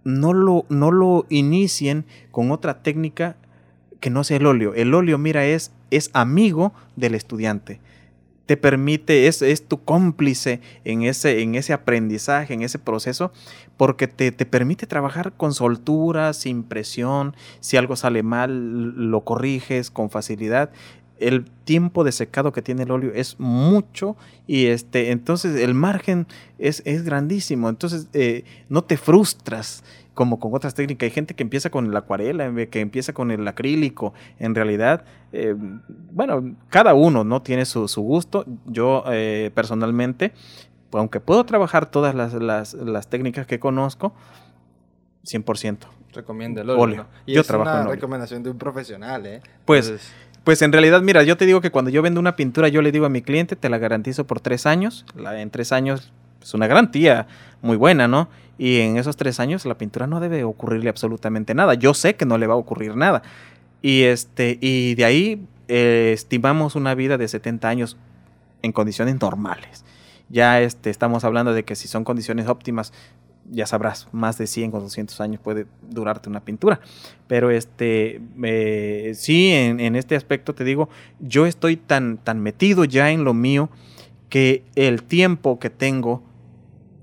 [0.04, 3.36] no lo, no lo inicien con otra técnica
[4.00, 4.74] que no sea el óleo.
[4.76, 7.80] El óleo, mira, es, es amigo del estudiante.
[8.48, 13.32] Te permite, es, es tu cómplice en ese, en ese aprendizaje, en ese proceso,
[13.78, 17.36] porque te, te, permite trabajar con soltura, sin presión.
[17.60, 20.72] Si algo sale mal, lo corriges con facilidad
[21.20, 26.28] el tiempo de secado que tiene el óleo es mucho y este entonces el margen
[26.60, 29.84] es, es grandísimo entonces eh, no te frustras
[30.18, 31.06] como con otras técnicas.
[31.06, 34.14] Hay gente que empieza con la acuarela que empieza con el acrílico.
[34.40, 35.56] En realidad eh,
[36.12, 38.46] bueno cada uno no tiene su, gusto.
[38.66, 40.34] Yo eh, personalmente
[40.92, 44.14] aunque puedo trabajar todas las, las, técnicas que conozco
[45.26, 45.78] 100%
[46.14, 49.42] recomienda el óleo, y yo es trabajo una recomendación de un profesional ¿eh?
[49.66, 49.94] pues
[50.48, 52.94] pues en realidad, mira, yo te digo que cuando yo vendo una pintura, yo le
[52.94, 55.06] digo a mi cliente, te la garantizo por tres años.
[55.18, 57.28] en tres años es una garantía
[57.62, 58.30] muy buena, ¿no?
[58.58, 61.76] Y en esos tres años la pintura no debe ocurrirle absolutamente nada.
[61.76, 63.22] Yo sé que no le va a ocurrir nada.
[63.82, 67.98] Y, este, y de ahí eh, estimamos una vida de 70 años
[68.62, 69.86] en condiciones normales.
[70.30, 72.92] Ya este, estamos hablando de que si son condiciones óptimas,
[73.50, 76.80] ya sabrás, más de 100 o 200 años puede durarte una pintura.
[77.28, 78.22] Pero este,
[79.14, 80.90] sí, en, este aspecto te digo,
[81.20, 83.70] yo estoy tan, tan metido ya en lo mío
[84.30, 86.24] que el tiempo que tengo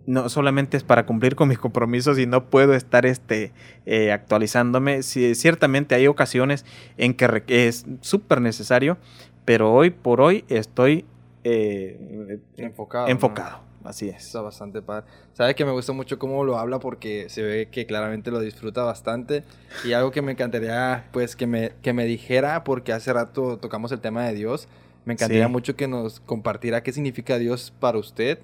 [0.06, 3.52] no solamente es para cumplir con mis compromisos y no puedo estar este,
[3.86, 5.02] eh, actualizándome.
[5.02, 6.64] ciertamente hay ocasiones
[6.96, 8.98] en que es súper necesario,
[9.44, 11.04] pero hoy por hoy estoy
[11.44, 13.08] eh, enfocado.
[13.08, 13.60] enfocado.
[13.84, 14.24] Así es.
[14.24, 15.06] Está bastante padre.
[15.34, 18.82] Sabes que me gusta mucho cómo lo habla porque se ve que claramente lo disfruta
[18.82, 19.44] bastante.
[19.84, 23.92] Y algo que me encantaría, pues, que me, que me dijera, porque hace rato tocamos
[23.92, 24.68] el tema de Dios.
[25.04, 28.38] Me encantaría mucho que nos compartiera qué significa Dios para usted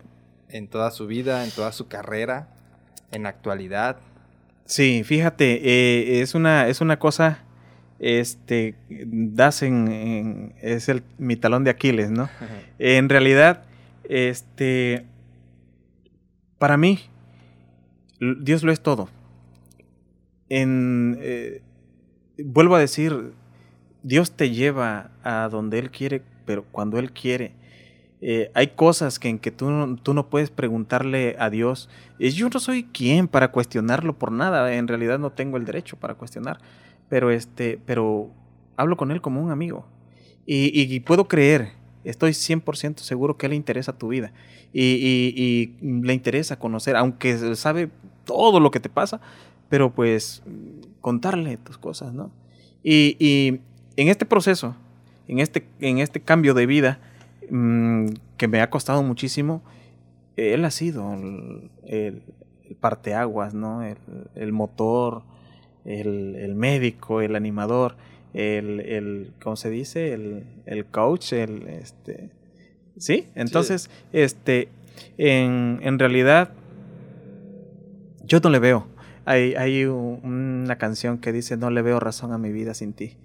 [0.53, 2.49] en toda su vida, en toda su carrera,
[3.13, 3.99] en la actualidad.
[4.65, 7.43] Sí, fíjate, eh, es, una, es una cosa,
[7.99, 12.29] este, das en, es el, mi talón de Aquiles, ¿no?
[12.79, 13.65] en realidad,
[14.05, 15.07] este,
[16.59, 17.01] para mí,
[18.21, 19.09] Dios lo es todo.
[20.49, 21.63] En, eh,
[22.39, 23.33] vuelvo a decir,
[24.03, 27.53] Dios te lleva a donde Él quiere, pero cuando Él quiere.
[28.23, 31.89] Eh, hay cosas que en que tú no, tú no puedes preguntarle a Dios.
[32.19, 34.75] yo no soy quien para cuestionarlo por nada.
[34.75, 36.59] En realidad no tengo el derecho para cuestionar.
[37.09, 38.31] Pero este, pero
[38.77, 39.87] hablo con Él como un amigo.
[40.47, 44.33] y puedo creer Estoy 100% seguro que le interesa tu vida
[44.73, 47.91] y, le interesa conocer, aunque sabe
[48.25, 49.21] todo lo que te pasa,
[49.69, 50.43] pero pues
[51.03, 52.31] contarle tus cosas, ¿no?
[52.83, 53.61] Y,
[53.97, 54.75] en este proceso,
[55.29, 57.01] en este, en este cambio de vida
[57.51, 59.63] mm, que me ha costado muchísimo,
[60.37, 62.23] él ha sido el,
[62.81, 63.83] parteaguas, ¿no?
[63.83, 65.23] El, motor,
[65.85, 67.97] el, médico, el animador
[68.35, 70.13] el, ¿cómo se dice?
[70.67, 72.31] El coach, el, este,
[72.97, 73.27] ¿sí?
[73.35, 74.69] Entonces, este,
[75.19, 76.53] en, en realidad,
[78.25, 78.87] yo no le veo.
[79.25, 83.17] Hay, hay una canción que dice, no le veo razón a mi vida sin ti.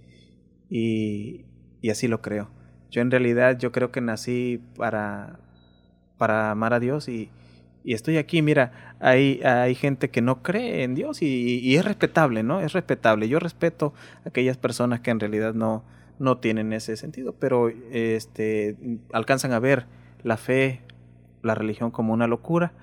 [0.69, 1.45] Y,
[1.81, 2.49] y así lo creo.
[2.91, 5.39] Yo en realidad, yo creo que nací para,
[6.17, 7.29] para amar a Dios y,
[7.85, 12.41] y estoy aquí, mira, hay, hay gente que no cree en Dios y, es respetable,
[12.41, 12.59] ¿no?
[12.59, 13.29] Es respetable.
[13.29, 13.93] Yo respeto
[14.25, 15.83] a aquellas personas que en realidad no,
[16.17, 18.75] no tienen ese sentido, pero este,
[19.13, 19.85] alcanzan a ver
[20.23, 20.81] la fe,
[21.43, 22.73] la religión como una locura.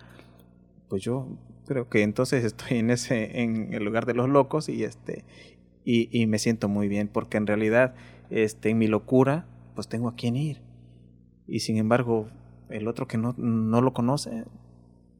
[0.88, 1.26] Pues yo
[1.66, 5.24] creo que entonces estoy en ese, en el lugar de los locos y este,
[5.84, 7.96] y, y me siento muy bien, porque en realidad,
[8.30, 10.62] este, en mi locura, pues tengo a quién ir.
[11.46, 12.28] Y sin embargo,
[12.68, 14.44] el otro que no, no lo conoce,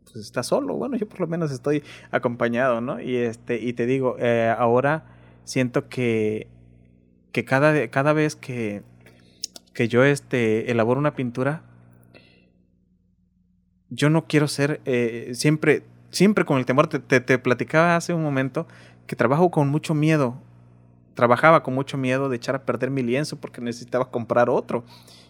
[0.05, 0.75] pues está solo.
[0.75, 3.01] Bueno, yo por lo menos estoy acompañado, ¿no?
[3.01, 5.05] Y este, y te digo, eh, ahora
[5.45, 6.49] siento que,
[7.33, 8.83] que cada, cada vez que,
[9.75, 11.63] que yo este, elaboro una pintura,
[13.91, 16.89] yo no quiero ser eh, siempre, siempre con el temor.
[16.89, 18.67] Te, te, te, platicaba hace un momento
[19.07, 20.41] que trabajo con mucho miedo.
[21.15, 24.85] Trabajaba con mucho miedo de echar a perder mi lienzo porque necesitaba comprar otro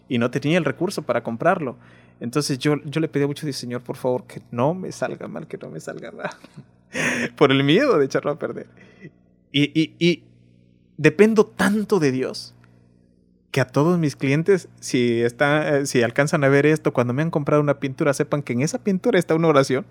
[0.09, 1.77] y no tenía el recurso para comprarlo.
[2.21, 5.59] Entonces yo, yo le pedí mucho, Señor, por favor, que no me salga mal, que
[5.59, 6.31] no me salga mal.
[7.37, 8.69] por el miedo de echarlo a perder.
[9.51, 10.25] Y, y, y
[10.97, 12.55] dependo tanto de Dios
[13.51, 17.23] que a todos mis clientes, si, está, eh, si alcanzan a ver esto, cuando me
[17.23, 19.85] han comprado una pintura, sepan que en esa pintura está una oración.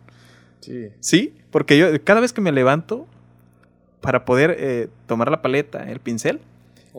[0.62, 0.90] Sí.
[1.00, 3.08] Sí, porque yo cada vez que me levanto
[4.02, 6.42] para poder eh, tomar la paleta, el pincel,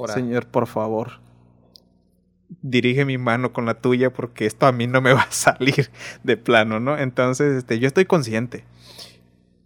[0.07, 1.20] Señor, por favor,
[2.62, 5.90] dirige mi mano con la tuya porque esto a mí no me va a salir
[6.22, 6.96] de plano, ¿no?
[6.98, 8.64] Entonces, este, yo estoy consciente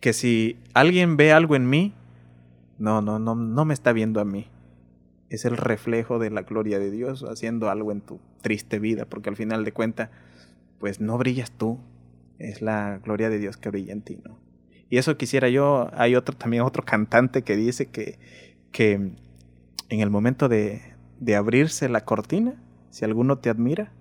[0.01, 1.93] que si alguien ve algo en mí,
[2.79, 4.49] no, no, no, no me está viendo a mí.
[5.31, 9.29] Es el reflejo de la gloria de Dios haciendo algo en tu triste vida, porque
[9.29, 10.11] al final de cuentas,
[10.79, 11.81] pues no brillas tú,
[12.39, 14.39] es la gloria de Dios que brilla en ti, ¿no?
[14.89, 18.19] Y eso quisiera yo, hay otro también otro cantante que dice que,
[18.71, 20.81] que en el momento de,
[21.19, 23.93] de abrirse la cortina, si alguno te admira,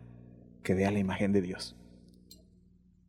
[0.63, 1.75] que vea la imagen de Dios.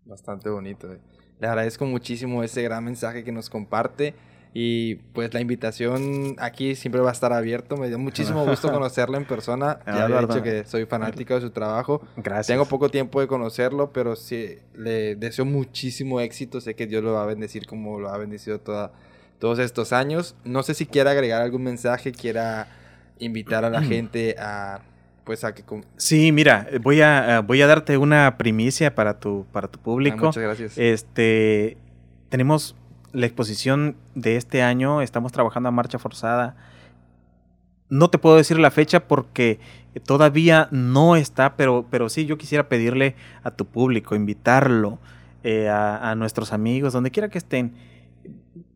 [0.05, 0.93] Bastante bonito.
[0.93, 1.01] Eh.
[1.41, 4.15] Le agradezco muchísimo ese gran mensaje que nos comparte.
[4.59, 7.77] Y pues la invitación aquí siempre va a estar abierto.
[7.77, 9.81] Me dio muchísimo gusto conocerlo en persona.
[9.85, 12.01] Ah, ya había dicho que soy fanático de su trabajo.
[12.17, 12.47] Gracias.
[12.47, 16.63] Tengo poco tiempo de conocerlo, pero sí le deseo muchísimo éxito.
[16.63, 18.93] Sé que Dios lo va a bendecir como lo ha bendecido toda,
[19.39, 20.37] todos estos años.
[20.45, 22.67] No sé si quiera agregar algún mensaje, quiera
[23.19, 24.81] invitar a la gente a
[25.25, 25.65] pues a que...
[25.99, 30.17] Sí, mira, voy a, voy a darte una primicia para tu, para tu público.
[30.19, 30.79] Ah, muchas gracias.
[30.79, 31.77] Este,
[32.31, 32.75] tenemos
[33.17, 36.55] la exposición de este año, estamos trabajando a marcha forzada.
[37.89, 39.59] No te puedo decir la fecha porque
[40.05, 44.99] todavía no está, pero, pero sí yo quisiera pedirle a tu público, invitarlo,
[45.45, 47.73] eh, a, nuestros amigos, donde quiera que estén,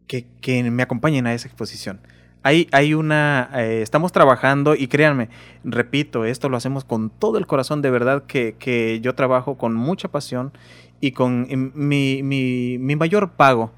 [0.06, 2.00] que, que me acompañen a esa exposición.
[2.42, 5.28] Hay, hay una, eh, estamos trabajando y créanme,
[5.64, 9.74] repito, esto lo hacemos con todo el corazón, de verdad que, que yo trabajo con
[9.74, 10.52] mucha pasión
[10.98, 13.72] y con mi, mi, mi, mayor pago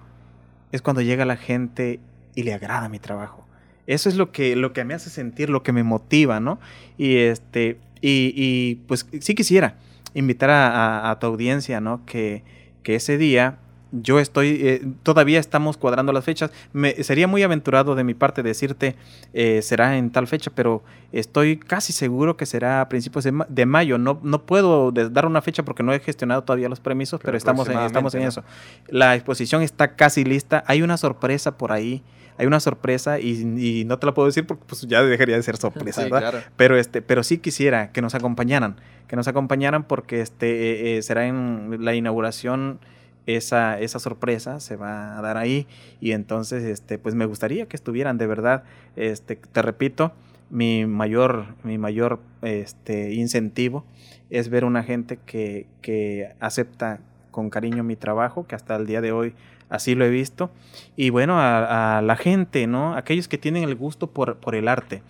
[0.73, 2.01] es cuando llega la gente
[2.35, 3.47] y le agrada mi trabajo.
[3.87, 6.59] Eso es lo que, lo que me hace sentir, lo que me motiva, ¿no?
[6.99, 9.77] Y este, y, y pues sí quisiera
[10.15, 12.05] invitar a, a tu audiencia, ¿no?
[12.07, 12.43] Que,
[12.83, 13.59] que ese día
[13.93, 16.51] yo estoy, eh, todavía estamos cuadrando las fechas.
[16.73, 18.97] Me, sería muy aventurado de mi parte decirte
[19.35, 20.83] eh, será en tal fecha, pero
[21.13, 23.99] estoy casi seguro que será a principios de, mayo.
[23.99, 27.69] No, no puedo dar una fecha porque no he gestionado todavía los permisos, pero, estamos,
[27.69, 28.43] en, estamos en eso.
[28.89, 30.65] La exposición está casi lista.
[30.67, 32.03] Hay una sorpresa por ahí.
[32.39, 35.59] Hay una sorpresa y, no te la puedo decir porque pues, ya dejaría de ser
[35.59, 36.43] sorpresa, ¿verdad?
[36.57, 38.77] Pero, este, pero sí quisiera que nos acompañaran,
[39.07, 42.81] que nos acompañaran porque este, eh, será en la inauguración
[43.27, 45.67] esa, esa sorpresa se va a dar ahí
[46.01, 48.65] y entonces este pues me gustaría que estuvieran de verdad
[48.97, 50.13] este te repito
[50.51, 53.85] mi mayor mi mayor este incentivo
[54.31, 57.01] es ver una gente que, que acepta
[57.31, 59.35] con cariño mi trabajo que hasta el día de hoy
[59.69, 60.51] así lo he visto
[60.97, 65.03] y bueno a, la gente no aquellos que tienen el gusto por, por el arte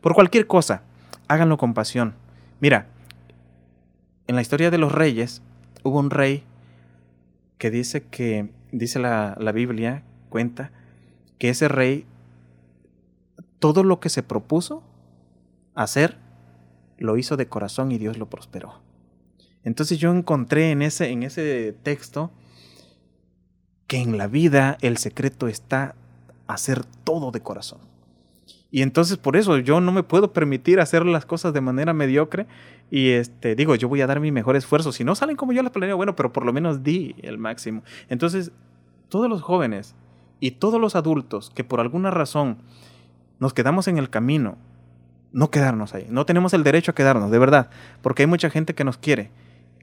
[0.00, 0.82] por cualquier cosa
[1.28, 2.14] háganlo con pasión.
[2.60, 2.86] Mira
[4.26, 5.42] en la historia de los reyes
[5.82, 6.44] hubo un rey
[7.64, 10.70] que dice que, dice la, la Biblia, cuenta,
[11.38, 12.04] que ese rey,
[13.58, 14.82] todo lo que se propuso
[15.74, 16.18] hacer,
[16.98, 18.82] lo hizo de corazón y Dios lo prosperó.
[19.62, 22.32] Entonces yo encontré en ese, en ese texto
[23.86, 25.94] que en la vida el secreto está
[26.46, 27.80] hacer todo de corazón.
[28.74, 32.48] Y entonces por eso yo no me puedo permitir hacer las cosas de manera mediocre.
[32.90, 34.90] Y este, digo, yo voy a dar mi mejor esfuerzo.
[34.90, 37.84] Si no salen como yo las planeo, bueno, pero por lo menos di el máximo.
[38.08, 38.50] Entonces,
[39.08, 39.94] todos los jóvenes
[40.40, 42.58] y todos los adultos que por alguna razón
[43.38, 44.58] nos quedamos en el camino,
[45.30, 46.08] no quedarnos ahí.
[46.10, 47.70] No tenemos el derecho a quedarnos, de verdad.
[48.02, 49.30] Porque hay mucha gente que nos quiere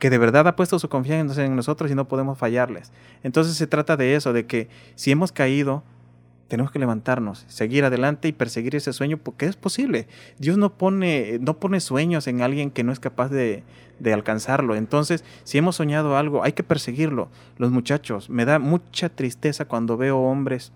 [0.02, 2.92] que de verdad ha puesto su confianza en nosotros y no podemos fallarles.
[3.24, 5.82] Entonces se trata de eso, de que si hemos caído,
[6.52, 10.10] tenemos que levantarnos, seguir adelante y perseguir ese sueño porque es posible.
[10.38, 13.64] Dios no pone, no pone sueños en alguien que no es capaz de,
[14.00, 14.76] de alcanzarlo.
[14.76, 17.30] Entonces, si hemos soñado algo, hay que perseguirlo.
[17.56, 20.74] Los muchachos, me da mucha tristeza cuando veo hombres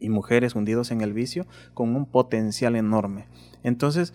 [0.00, 3.28] y mujeres hundidos en el vicio con un potencial enorme.
[3.62, 4.12] Entonces,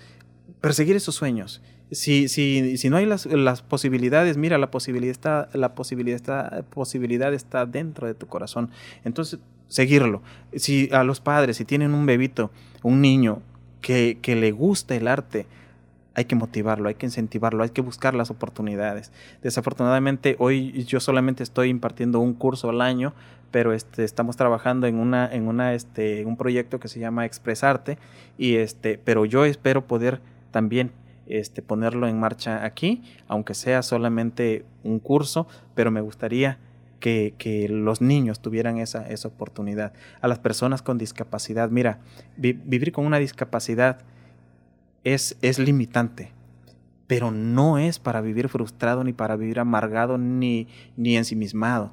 [0.59, 1.61] perseguir esos sueños.
[1.91, 7.33] Si, si, si no hay las, posibilidades, mira, la posibilidad, está, la posibilidad, está, posibilidad
[7.33, 8.71] está dentro de tu corazón.
[9.03, 10.21] Entonces, seguirlo.
[10.55, 13.41] Si a los padres, si tienen un bebito, un niño
[13.81, 15.45] que, que le gusta el arte,
[16.15, 19.11] hay que motivarlo, hay que incentivarlo, hay que buscar las oportunidades.
[19.43, 23.13] Desafortunadamente hoy yo solamente estoy impartiendo un curso al año,
[23.51, 27.97] pero este, estamos trabajando en una, en una, este, un proyecto que se llama Expresarte
[28.37, 30.21] y este, pero yo espero poder
[30.51, 30.91] también
[31.27, 36.59] este, ponerlo en marcha aquí, aunque sea solamente un curso, pero me gustaría
[36.99, 39.93] que, los niños tuvieran esa, esa, oportunidad.
[40.21, 41.99] A las personas con discapacidad, mira,
[42.37, 43.99] vivir con una discapacidad
[45.03, 46.31] es, es limitante,
[47.07, 50.67] pero no es para vivir frustrado, ni para vivir amargado, ni,
[50.97, 51.91] ni ensimismado.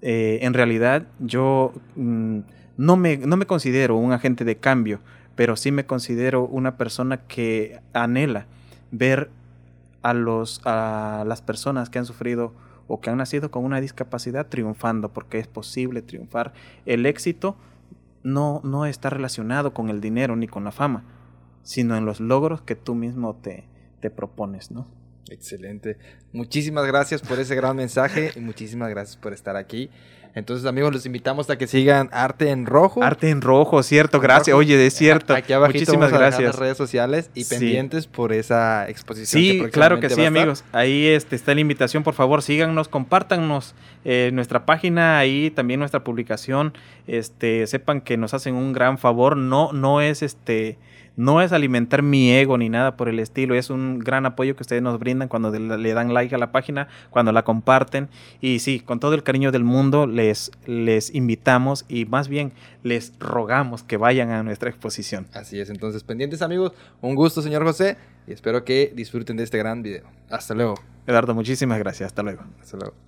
[0.00, 2.38] Eh, en realidad, yo mm,
[2.78, 5.00] no, me, no me considero un agente de cambio,
[5.34, 8.46] pero sí me considero una persona que anhela
[8.90, 9.30] ver
[10.02, 12.52] a, los, a las personas que han sufrido
[12.86, 16.54] o que han nacido con una discapacidad triunfando, porque es posible triunfar.
[16.86, 17.56] El éxito
[18.22, 21.04] no, no está relacionado con el dinero ni con la fama,
[21.62, 23.64] sino en los logros que tú mismo te,
[24.00, 24.86] te propones, ¿no?
[25.30, 25.98] Excelente.
[26.32, 29.90] Muchísimas gracias por ese gran mensaje y muchísimas gracias por estar aquí.
[30.34, 33.02] Entonces, amigos, los invitamos a que sigan Arte en Rojo.
[33.02, 34.56] Arte en Rojo, cierto, gracias.
[34.56, 35.34] Oye, es cierto.
[35.34, 36.42] Aquí abajo Muchísimas gracias.
[36.42, 39.42] las redes sociales y pendientes por esa exposición.
[39.42, 40.64] Sí, claro que sí, amigos.
[40.72, 43.74] Ahí este, está la invitación, por favor, síganos, compártanos
[44.04, 46.72] eh, nuestra página, ahí también nuestra publicación.
[47.06, 49.36] Este, sepan que nos hacen un gran favor.
[49.36, 50.78] No, no es este
[51.18, 54.62] no es alimentar mi ego ni nada por el estilo, es un gran apoyo que
[54.62, 58.08] ustedes nos brindan cuando le dan like a la página, cuando la comparten.
[58.40, 62.52] Y sí, con todo el cariño del mundo les, les invitamos y más bien
[62.84, 65.26] les rogamos que vayan a nuestra exposición.
[65.34, 67.96] Así es, entonces pendientes amigos, un gusto señor José
[68.28, 70.04] y espero que disfruten de este gran video.
[70.30, 70.76] Hasta luego.
[71.04, 72.44] Eduardo, muchísimas gracias, hasta luego.
[72.62, 73.07] Hasta luego.